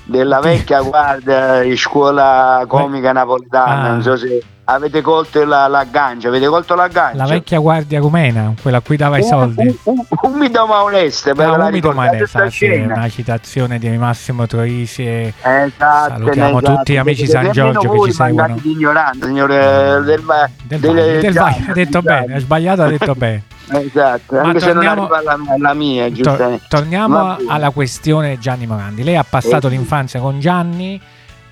[0.02, 3.80] della vecchia guardia di scuola comica napoletana.
[3.82, 3.88] Ah.
[3.92, 4.42] Non so se
[4.74, 7.16] avete colto la- l'aggancio, avete colto l'aggancio?
[7.16, 9.78] La vecchia guardia rumena, quella a cui dava i soldi.
[9.84, 12.66] u- u- umido ma onesto, ve Ah, la umido ma ricordate ne sta sa, sì,
[12.70, 16.76] una citazione di Massimo Troisi e Esatto, Salutiamo esatto.
[16.76, 18.56] tutti gli amici Perché San Giorgio che ci seguono.
[18.60, 22.88] di ignoranza, signore del, del Valle, del Valle, Gianni, ha detto bene, ha sbagliato, ha
[22.90, 23.42] detto bene.
[23.72, 26.64] Esatto, Ma anche se non torniamo- arriva alla, alla mia, giustamente.
[26.68, 29.04] torniamo alla questione Gianni Morandi.
[29.04, 29.70] Lei ha passato Eh.
[29.70, 31.00] l'infanzia con Gianni,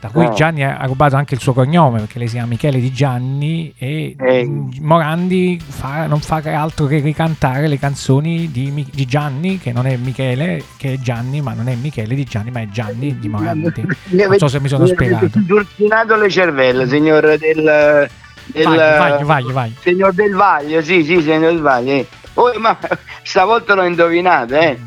[0.01, 0.31] da cui.
[0.35, 4.15] Gianni ha rubato anche il suo cognome perché lei si chiama Michele Di Gianni e
[4.19, 4.45] Eh.
[4.47, 9.87] mm, Morandi fa- non fa altro che ricantare le canzoni di, di Gianni, che non
[9.87, 13.29] è Michele, che è Gianni, ma non è Michele Di Gianni, ma è Gianni di
[13.29, 13.87] Morandi.
[14.11, 15.29] Non so se mi sono spiegato.
[15.47, 18.09] Turchinato le cervelle, signor del,
[18.47, 22.07] del Vai, vai, vai, signor del Vaglio, sì, sì, signor del Vaglio.
[22.35, 22.77] Oh, ma
[23.23, 24.79] stavolta l'ho indovinato, eh.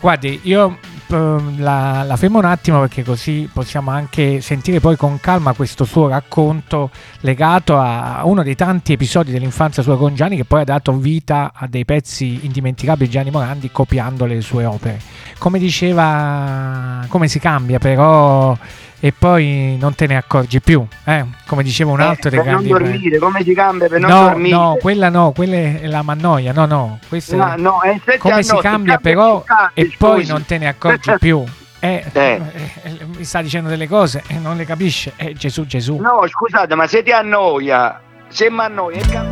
[0.00, 5.52] Guardi, io la, la fermo un attimo perché così possiamo anche sentire poi con calma
[5.52, 6.90] questo suo racconto
[7.20, 11.52] legato a uno dei tanti episodi dell'infanzia sua con Gianni che poi ha dato vita
[11.54, 15.00] a dei pezzi indimenticabili di Gianni Morandi copiando le sue opere.
[15.38, 18.56] Come diceva, come si cambia però
[18.98, 21.24] e poi non te ne accorgi più, eh?
[21.46, 22.84] come diceva un altro Eh, dei per non grandi...
[22.88, 24.56] dormire, come si cambia per non no, dormire?
[24.56, 28.42] no, quella no, quella è la mannoia, no, no, questa No, è no, è come
[28.42, 30.32] si cambia però tardi, e poi scusi.
[30.32, 31.44] non te ne accorgi più.
[31.78, 32.40] Eh, Eh.
[32.82, 35.12] eh, mi sta dicendo delle cose e non le capisce.
[35.16, 35.96] Eh, Gesù, Gesù.
[35.98, 39.28] No, scusate, ma se ti annoia, se mi annoia,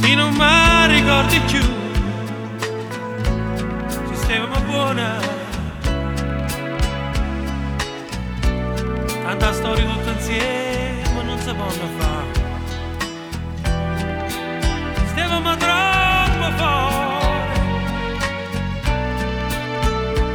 [0.00, 1.60] Ti non mi ricordi più
[4.08, 5.18] Sistema buona
[9.30, 12.32] Tanta storia tutta insieme non si può fare.
[15.06, 17.58] Stavamo troppo fuori.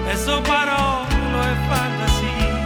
[0.08, 2.64] E so parole e fantasia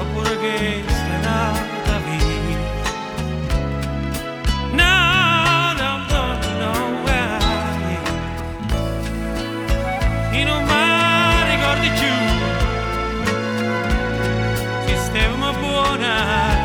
[0.00, 0.93] Oppure che
[16.24, 16.62] buona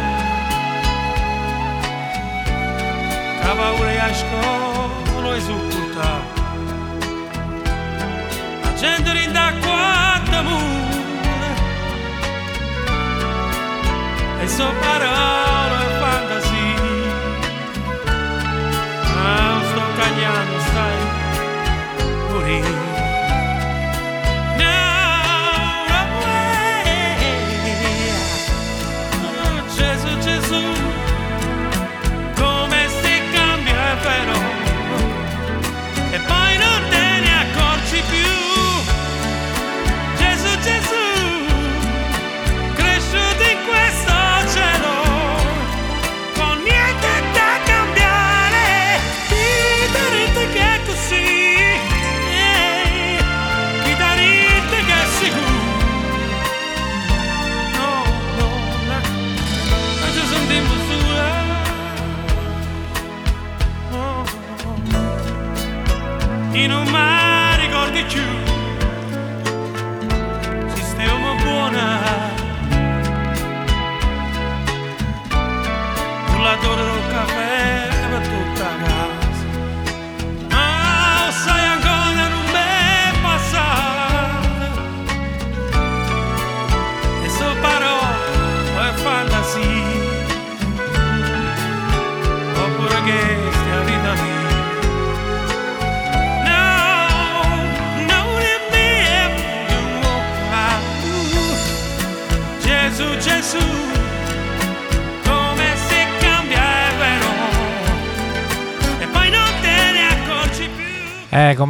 [3.41, 6.38] Che paura a scuola e supportare
[8.62, 11.53] La gente rinda quanto mura
[14.41, 15.39] E so parole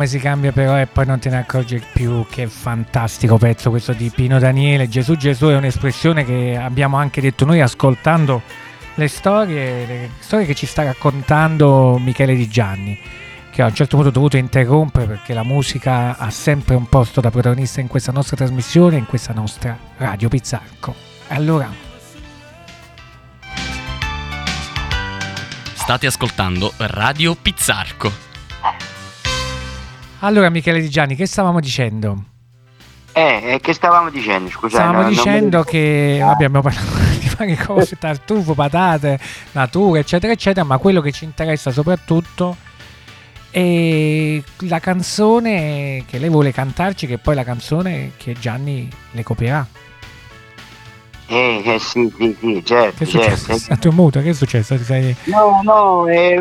[0.10, 2.26] si cambia però e poi non te ne accorgi più.
[2.30, 4.90] Che fantastico pezzo questo di Pino Daniele.
[4.90, 8.42] Gesù Gesù è un'espressione che abbiamo anche detto noi ascoltando
[8.96, 13.00] le storie, le storie che ci sta raccontando Michele Di Gianni.
[13.52, 17.22] Che a un certo punto ho dovuto interrompere perché la musica ha sempre un posto
[17.22, 20.96] da protagonista in questa nostra trasmissione, in questa nostra Radio Pizzarco.
[21.28, 21.88] Allora,
[25.90, 28.29] State ascoltando Radio Pizzarco.
[30.20, 32.24] Allora Michele Di Gianni, che stavamo dicendo?
[33.12, 34.50] Eh, eh, che stavamo dicendo?
[34.50, 34.84] Scusate.
[34.84, 35.64] Stavamo mi dicendo ricordo.
[35.64, 36.88] che vabbè, abbiamo parlato
[37.20, 39.20] di varie cose, tartufo, patate,
[39.54, 42.56] natura, eccetera, eccetera, ma quello che ci interessa soprattutto
[43.52, 49.66] è la canzone che lei vuole cantarci, che poi la canzone che Gianni le copierà.
[51.32, 53.46] Eh, eh, sì, sì, sì, certo, Che è successo?
[53.56, 53.74] certo.
[53.74, 54.76] A tuo muto, che è successo?
[54.80, 56.34] Sei- No, no, eh,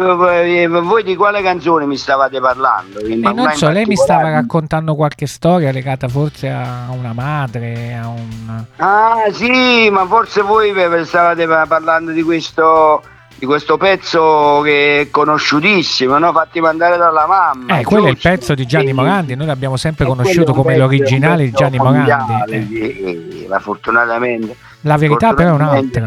[0.63, 2.99] eh, voi di quale canzone mi stavate parlando?
[3.01, 7.99] Eh, Ma non so, lei mi stava raccontando qualche storia legata forse a una madre,
[8.03, 8.65] a un...
[8.77, 10.73] Ah, sì, ma forse voi
[11.05, 13.03] stavate pa- parlando di questo,
[13.35, 16.33] di questo pezzo che è conosciutissimo, no?
[16.33, 17.79] Fatti mandare dalla mamma.
[17.79, 18.93] Eh, quello è il pezzo di Gianni Sì.
[18.95, 22.55] Morandi, noi l'abbiamo sempre E conosciuto come l'originale di Gianni Morandi.
[22.55, 22.67] eh.
[22.67, 24.57] sì, ma fortunatamente.
[24.83, 26.07] La verità però è un'altra.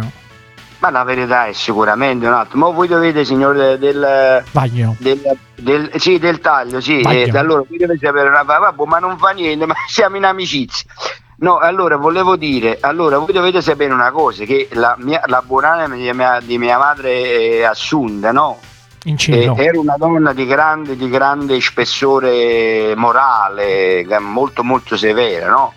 [0.80, 2.58] Ma la verità è sicuramente un'altra.
[2.58, 4.96] Ma voi dovete, signore del, Bagno.
[4.98, 7.02] del, del- sì, del taglio, sì.
[7.02, 10.90] Eh, allora, voi dovete sapere una vabbè, ma non fa niente, ma siamo in amicizia.
[11.38, 15.96] No, allora volevo dire, allora voi dovete sapere una cosa, che la, mia, la buonanima
[15.96, 18.60] di mia, di mia madre Assunta, no?
[19.06, 25.74] In Eh, era una donna di grande, di grande spessore morale, molto molto severa, no?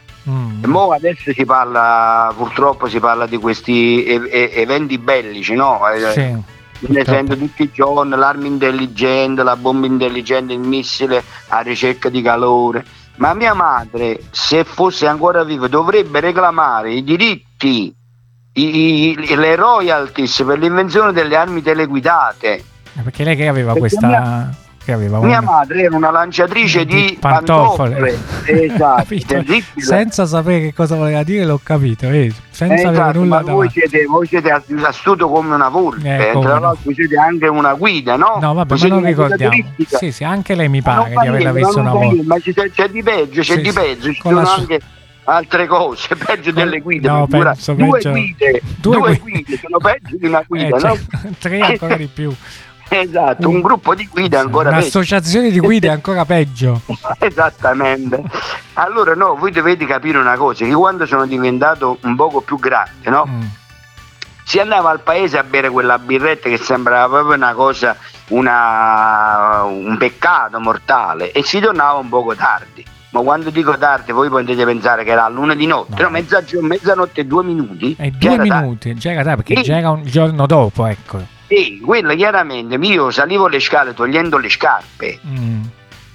[0.67, 5.81] Mo adesso si parla, purtroppo si parla di questi e- e- eventi bellici, no?
[5.89, 6.53] Eh, Sì,
[6.87, 12.21] Ne sento tutti i giorni, l'arma intelligente, la bomba intelligente, il missile a ricerca di
[12.21, 12.85] calore.
[13.17, 17.95] Ma mia madre, se fosse ancora viva, dovrebbe reclamare i diritti,
[18.55, 22.53] i- i- le royalties per l'invenzione delle armi teleguidate.
[22.97, 24.07] Eh, Perché lei che aveva Perché questa...
[24.07, 24.55] mia-
[24.85, 28.19] Che aveva Mia una- madre era una lanciatrice di, di pantofole.
[28.45, 29.27] Esatto, Capito?
[29.29, 29.63] terribile.
[29.77, 32.35] Senza sapere che cosa voleva dire l'ho capito, vedi?
[32.51, 36.45] senza avere Esatto, nulla ma voi siete, voi siete astuto come una volpe, Eh, come
[36.45, 36.61] tra no.
[36.61, 38.37] l'altro siete anche una guida, no?
[38.41, 39.57] No, vabbè, ma non ricordiamo.
[39.87, 42.23] Sì, sì, anche lei mi pare di averla vista una volta.
[42.27, 44.81] Ma c'è, c'è di peggio, c'è Sì, di peggio, ci sono sua- anche
[45.25, 47.09] altre cose, peggio delle guide.
[47.09, 49.57] No, penso due peggio- guide, due due, guide.
[49.61, 51.31] sono peggio di una Eh, guida, cioè, no?
[51.39, 52.33] tre ancora di più.
[52.89, 54.81] Esatto, un gruppo di guide ancora peggio.
[54.83, 56.81] Un'associazione di guide è ancora peggio.
[57.19, 58.23] Esattamente.
[58.75, 63.11] Allora no, voi dovete capire una cosa, che quando sono diventato un poco più grande,
[63.11, 63.27] no?
[63.29, 63.43] Mm.
[64.47, 67.97] Si andava al paese a bere quella birretta che sembrava proprio una cosa,
[68.29, 72.85] una- un peccato mortale e si tornava un poco tardi.
[73.11, 76.09] Ma quando dico tardi voi potete pensare che era luna di notte, No.
[76.11, 76.21] no,
[76.67, 77.95] mezzanotte e due minuti.
[77.99, 79.71] E che due minuti, già era tardi, perché Sì.
[79.71, 81.23] già era un giorno dopo, ecco.
[81.55, 85.63] Sì, quello chiaramente, io salivo le scale togliendo le scarpe Mm.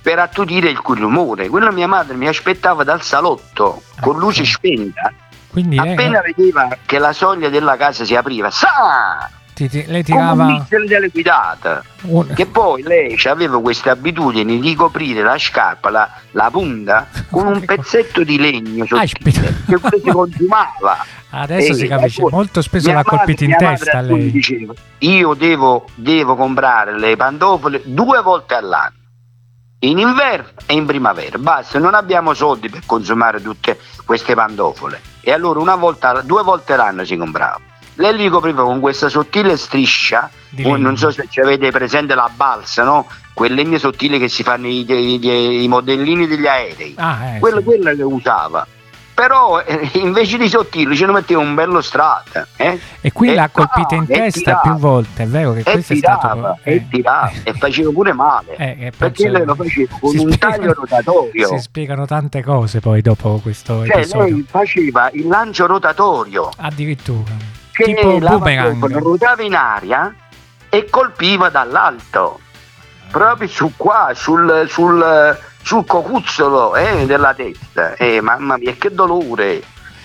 [0.01, 1.47] per attutire il rumore.
[1.49, 4.19] Quello mia madre mi aspettava dal salotto con Ecco.
[4.25, 5.13] luce spenta.
[5.49, 9.29] Quindi lei, Appena vedeva che la soglia della casa si apriva, sa!
[9.53, 11.83] ti- ti- lei un tirava missile teleguidata.
[12.03, 17.47] un- Che poi lei aveva questa abitudine di coprire la scarpa, la, la punta, con
[17.47, 19.53] un Che co- pezzetto di legno sottile, Aspetta.
[19.67, 20.97] che poi si consumava.
[21.31, 24.31] Adesso Eh, si capisce, allora, molto spesso l'ha colpito in testa lei.
[24.31, 28.95] diceva, io devo, devo comprare le pantofole due volte all'anno,
[29.81, 31.37] in inverno e in primavera.
[31.37, 34.99] Basta, non abbiamo soldi per consumare tutte queste pantofole.
[35.21, 37.59] E allora una volta, due volte l'anno si comprava.
[37.95, 40.29] Lei li copriva con questa sottile striscia,
[40.79, 43.05] non so se ci avete presente la balsa, no?
[43.33, 47.57] Quel legno sottile che si fanno i, i- i- modellini degli aerei Ah, eh, quella,
[47.59, 47.63] sì.
[47.63, 48.65] quella che usava
[49.19, 52.45] però eh, invece di sottile ce ne metteva un bello strato.
[52.55, 52.79] Eh?
[53.01, 54.61] E qui E l'ha colpita in testa tirava.
[54.61, 56.59] più volte, è vero che questo è tirava, stato...
[56.63, 58.55] e tirava, e faceva pure male.
[58.55, 61.47] Eh, eh, perché lei lo faceva con un spiegano- taglio rotatorio.
[61.49, 64.23] Si spiegano tante cose poi dopo questo Cioè, episodio.
[64.35, 67.33] lei faceva il lancio rotatorio Addirittura.
[67.73, 68.39] che tipo la
[68.99, 70.15] ruotava in aria
[70.69, 72.39] e colpiva dall'alto,
[73.11, 77.93] proprio su qua, sul, sul, sul cocuzzolo eh, della testa.
[77.95, 79.61] Eh, mamma mia, che dolore!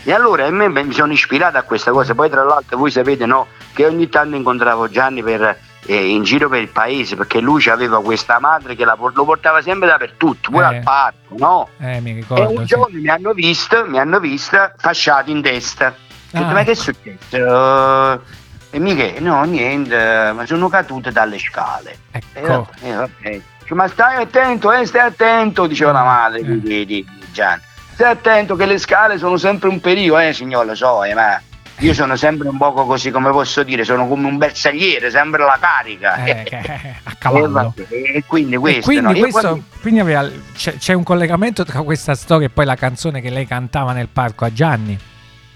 [0.06, 2.14] E allora a me mi sono ispirato a questa cosa.
[2.14, 6.48] Poi, tra l'altro, voi sapete no, che ogni tanto incontravo Gianni per, eh, in giro
[6.50, 10.64] per il paese perché lui aveva questa madre che la lo portava sempre dappertutto, pure
[10.64, 10.76] Eh.
[10.76, 11.68] al parco, no?
[11.78, 12.50] Eh, mi E ricordo.
[12.50, 12.64] un sì.
[12.66, 15.86] giorno mi hanno visto, mi hanno visto fasciato in testa.
[15.88, 15.92] Ho
[16.38, 16.52] detto, Ah.
[16.52, 18.22] ma che è successo?
[18.70, 21.96] E Michele, no, niente, ma sono caduto dalle scale.
[22.10, 22.68] E Ecco.
[22.80, 23.40] vabbè, eh, vabbè.
[23.64, 26.60] Dice, ma stai attento, eh, stai attento, diceva la madre di, Eh.
[26.60, 27.62] di, di Gianni.
[27.94, 31.40] Stai attento che le scale sono sempre un pericolo, eh signor, lo so, eh, ma
[31.78, 35.58] io sono sempre un poco così, come posso dire, sono come un bersagliere, sempre alla
[35.60, 36.22] carica.
[36.24, 36.30] Eh,
[37.04, 37.48] a E, cavallo.
[37.48, 39.18] vabbè, e quindi E questo, quindi, no?
[39.18, 43.20] Questo- quando- quindi aveva- c'è, c'è un collegamento tra questa storia e poi la canzone
[43.20, 44.98] che lei cantava nel parco a Gianni.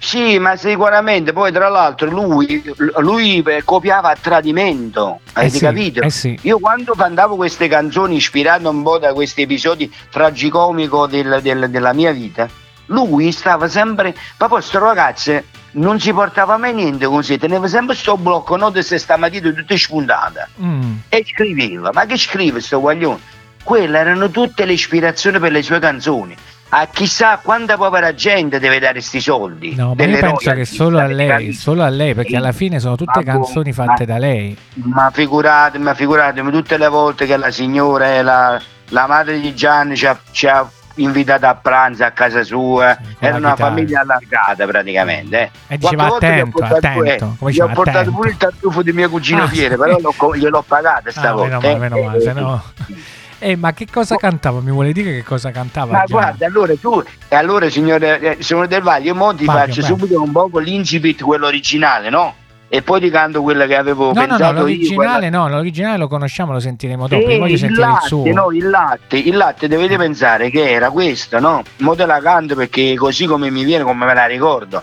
[0.00, 2.62] Sì, ma sicuramente poi tra l'altro lui,
[2.98, 6.00] lui eh, copiava a tradimento, avete sì, capito?
[6.02, 6.38] eh sì.
[6.42, 11.92] Io quando cantavo queste canzoni ispirato un po' da questi episodi tragicomico del- del- della
[11.92, 12.48] mia vita,
[12.86, 15.42] lui stava sempre, ma poi sto ragazzo
[15.72, 19.76] non si portava mai niente così, teneva sempre sto blocco note se sta matita tutte
[19.76, 20.92] spuntate Mm.
[21.08, 23.18] e scriveva, ma che scrive sto guaglione?
[23.62, 26.34] Quelle erano tutte le ispirazioni per le sue canzoni.
[26.70, 29.74] A chissà quanta povera gente deve dare sti soldi.
[29.74, 32.94] No, ma io penso che solo a lei, solo a lei, perché alla fine sono
[32.94, 34.54] tutte Ma boh, canzoni fatte ma- da lei.
[34.74, 39.96] Ma figuratemi, ma figuratemi, tutte le volte che la signora la, la madre di Gianni
[39.96, 43.70] ci ha, ci ha invitato a pranzo a casa sua, Sì, era una chitarra.
[43.70, 45.38] famiglia allargata praticamente.
[45.40, 45.50] eh.
[45.68, 48.10] E diceva attento, portato- attento, eh, come gli ho portato attento.
[48.12, 49.48] pure il tartufo di mio cugino Ah.
[49.48, 51.58] Piero, però l'ho co- gliel'ho pagato Ah, stavolta.
[51.60, 51.78] meno male, eh.
[51.78, 52.62] meno male, se no-
[53.40, 54.60] Eh, ma che cosa cantava?
[54.60, 55.92] Mi vuole dire che cosa cantava?
[55.92, 56.10] Ma Gianni?
[56.10, 59.80] guarda, allora tu, e allora signore, eh, signore Del Valle, io mo ti Vai, faccio
[59.82, 59.90] vai.
[59.90, 62.34] subito un po' l'incipit, quello originale, no?
[62.70, 65.30] E poi ti canto quello che avevo No, no, pensato no, l'originale io.
[65.30, 67.22] no, l'originale lo conosciamo, lo sentiremo dopo.
[67.22, 68.32] quella- Io voglio Eh, il sentire il latte, suo.
[68.32, 71.62] no, il latte, il latte dovete pensare che era questo, no?
[71.76, 74.82] Mo te la canto perché così come mi viene, come me la ricordo.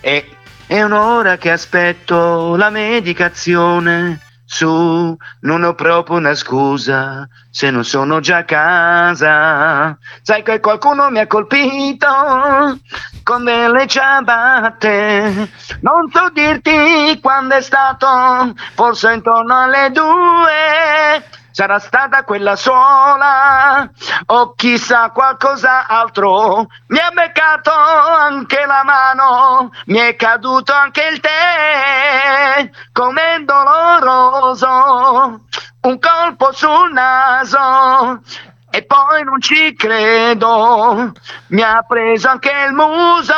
[0.00, 0.26] E,
[0.66, 4.20] è un'ora che aspetto la medicazione.
[4.54, 9.96] Su, non ho proprio una scusa se non sono già a casa.
[10.20, 12.06] Sai che qualcuno mi ha colpito
[13.22, 15.48] con delle ciabatte.
[15.80, 21.40] Non so dirti quando è stato, forse intorno alle due.
[21.52, 23.86] Sarà stata quella sola
[24.26, 26.66] o chissà qualcos'altro.
[26.86, 34.68] Mi ha beccato anche la mano, mi è caduto anche il tè, come doloroso,
[35.82, 38.22] un colpo sul naso.
[38.70, 41.12] E poi non ci credo,
[41.48, 43.34] mi ha preso anche il muso.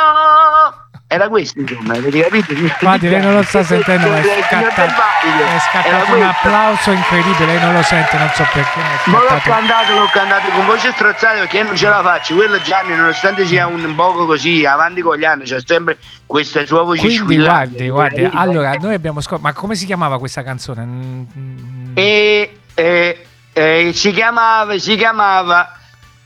[1.07, 2.51] Era questo, insomma, avete capito?
[2.53, 7.59] Infatti lei non lo sta sentendo, ma è Valle, è scattato un applauso incredibile, lei
[7.59, 8.79] non lo sente, non so perché.
[9.05, 12.33] ma l'ho cantato, l'ho cantato con voce strozzata perché non ce la faccio.
[12.33, 16.81] Quello Gianni, nonostante sia un poco così avanti con gli anni, c'è sempre questa sua
[16.81, 17.87] voce Quindi squillante.
[17.87, 20.83] guardi, guardi, allora noi abbiamo scoperto, ma come si chiamava questa canzone?
[20.85, 25.71] Mm, mm, E, e- e si chiamava, si chiamava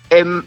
[0.08, 0.44] ehm,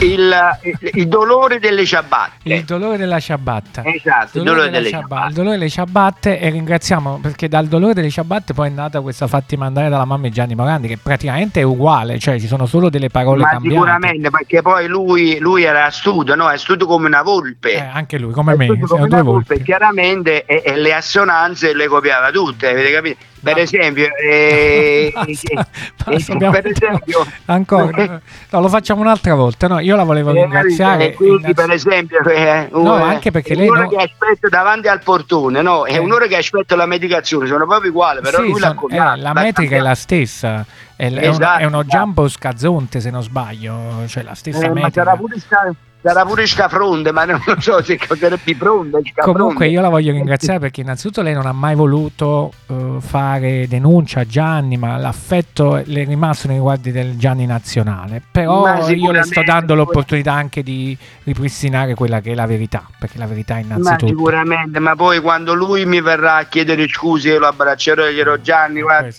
[0.00, 2.32] il, il- il dolore delle ciabatte.
[2.54, 3.82] Il dolore della ciabatta.
[3.84, 5.08] Esatto, il dolore delle ciabatte.
[5.08, 5.28] ciabatte.
[5.28, 9.26] Il dolore delle ciabatte e ringraziamo perché dal dolore delle ciabatte poi è nata questa
[9.26, 12.88] fatti mandare dalla mamma di Gianni Morandi che praticamente è uguale, cioè ci sono solo
[12.90, 13.74] delle parole Ma cambiate.
[13.74, 16.48] sicuramente, perché poi lui, lui era astuto, no?
[16.50, 17.72] È astuto come una volpe.
[17.74, 19.62] Eh, anche lui, come È me, come una volpe, volpi.
[19.62, 23.16] chiaramente e, e le assonanze le copiava tutte, avete capito?
[23.40, 28.20] Per Ma- esempio, eh, Basta, eh, eh, per esempio Ancora,
[28.50, 29.68] no, lo facciamo un'altra volta.
[29.68, 31.10] No, io la volevo Eh, ringraziare.
[31.10, 35.02] eh, quindi per esempio eh, No, anche perché lei un'ora no- che aspetta davanti al
[35.02, 35.84] portone no?
[35.86, 39.32] è un'ora che aspetta la medicazione sono proprio uguali però Sì, lui son- la l'ha
[39.32, 40.64] metrica è la stessa.
[40.96, 41.96] È, l- è un- Esatto, è uno esatto.
[41.96, 44.04] jumbo scazzonte, se non sbaglio.
[44.08, 45.04] Cioè la stessa Eh, ma metrica.
[45.04, 45.72] sarà pure, sca-
[46.08, 49.38] sarà pure scafronde ma non lo so se cos'era più pronta scafronde.
[49.38, 54.20] Comunque io la voglio ringraziare perché innanzitutto lei non ha mai voluto eh, fare denuncia
[54.20, 58.22] a Gianni, ma l'affetto le è rimasto nei riguardi del Gianni nazionale.
[58.30, 62.86] Però Ma io le sto dando l'opportunità anche di ripristinare quella che è la verità,
[62.98, 64.06] perché la verità è ma innanzitutto.
[64.06, 68.16] sicuramente ma poi quando lui mi verrà a chiedere scusi io lo abbraccerò e gli
[68.16, 69.10] dirò Gianni guarda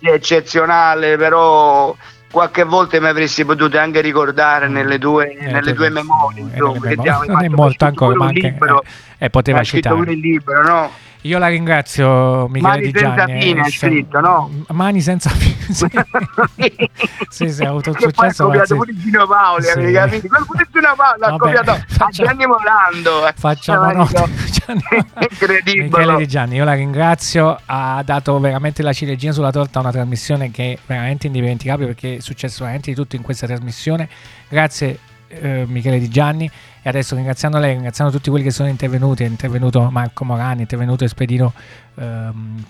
[0.00, 1.94] sei eccezionale però
[2.32, 6.44] qualche volta mi avresti potuto anche ricordare nelle tue, Eh, nelle tu- tue memorie, eh,
[6.46, 7.32] insomma, nelle memorie.
[7.32, 8.82] non è molto ancora, ma un anche libro,
[9.18, 10.12] eh, poteva hai scritto citare.
[10.12, 10.90] il libro, no?
[11.24, 13.40] Io la ringrazio Michele Mani Di senza Gianni.
[13.42, 14.50] fine eh, hai sto- scritto, no?
[14.70, 15.56] Mani senza fine.
[15.72, 15.86] Sì,
[17.30, 19.92] sì, sì, ha avuto un poi ha successo copiato pure Gino Paoli, Sì.
[19.92, 20.26] capito?
[20.28, 23.26] Quello pure Gino Paoli Vabbè, copiato a faccia- Gianni Morando.
[23.28, 23.32] eh.
[23.36, 24.28] Facciamo dico,
[25.30, 25.84] Incredibile.
[25.84, 29.92] Michele Di Gianni, io la ringrazio, ha dato veramente la ciliegina sulla torta a una
[29.92, 34.08] trasmissione che è veramente indimenticabile perché è successo veramente di tutto in questa trasmissione.
[34.48, 34.98] Grazie
[35.40, 36.50] eh, Michele Di Gianni
[36.82, 40.60] e adesso ringraziando lei, ringraziando tutti quelli che sono intervenuti, è intervenuto Marco Morani, è
[40.62, 41.52] intervenuto Espedino,
[41.96, 42.64] ehm,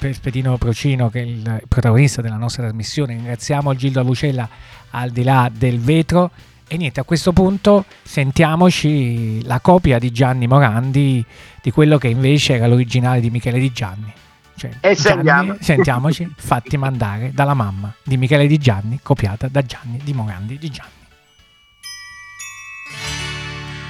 [0.00, 4.48] Espedino Procino che è il protagonista della nostra trasmissione, ringraziamo Gildo Avucella
[4.90, 6.30] al di là del vetro
[6.66, 11.24] e niente, a questo punto sentiamoci la copia di Gianni Morandi
[11.62, 14.12] di quello che invece era l'originale di Michele Di Gianni.
[14.56, 15.56] Cioè, E Gianni- sentiamo.
[15.60, 20.68] sentiamoci Fatti mandare dalla mamma di Michele Di Gianni, copiata da Gianni di Morandi di
[20.70, 20.90] Gianni.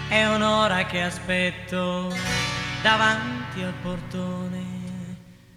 [0.08, 2.10] È un'ora che aspetto
[2.80, 4.64] davanti al portone.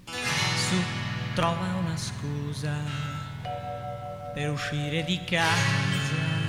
[0.06, 0.76] Su,
[1.34, 2.76] trova una scusa
[4.34, 6.40] per uscire di casa.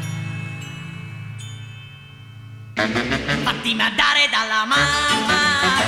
[2.75, 5.79] Fatti mandare dalla mamma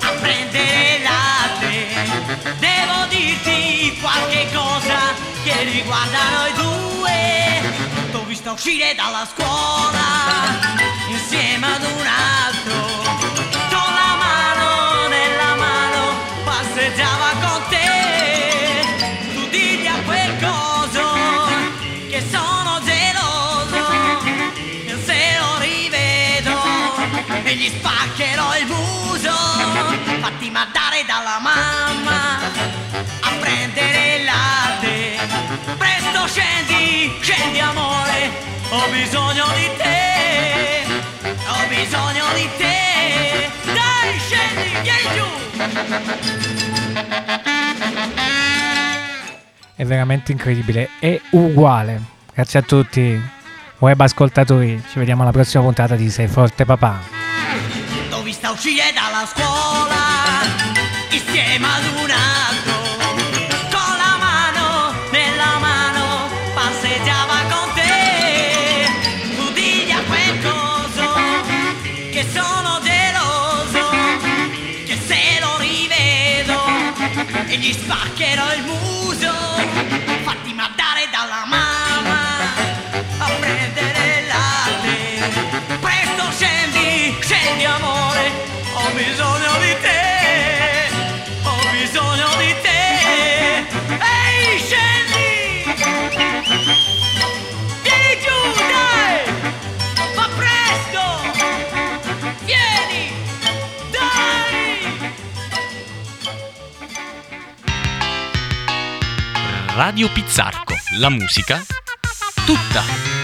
[0.00, 2.54] a prendere latte.
[2.60, 7.87] Devo dirti qualche cosa che riguarda noi due.
[8.48, 10.56] Visto uscire dalla scuola
[11.08, 12.86] insieme ad un altro.
[13.68, 19.34] Con la mano nella mano passeggiava con te.
[19.34, 21.48] Tu digli a quel coso
[22.08, 23.86] che sono geloso.
[25.04, 26.58] Se lo rivedo
[27.44, 29.34] e gli spaccherò il muso.
[30.20, 32.38] Fatti mandare dalla mamma
[35.18, 38.30] Presto scendi, scendi amore,
[38.70, 40.86] ho bisogno di te.
[41.24, 43.50] Ho bisogno di te.
[43.64, 45.26] Dai, scendi, vieni giù.
[49.74, 52.00] È veramente incredibile, è uguale.
[52.32, 53.20] Grazie a tutti,
[53.78, 54.80] web ascoltatori.
[54.88, 57.00] Ci vediamo alla prossima puntata di Sei Forte Papà.
[58.10, 60.46] L'ho vista uscire dalla scuola
[61.10, 62.67] insieme ad un altro.
[77.48, 78.97] E gli spaccherò il muso.
[109.78, 111.64] Radio Pizzarco, la musica
[112.44, 113.17] tutta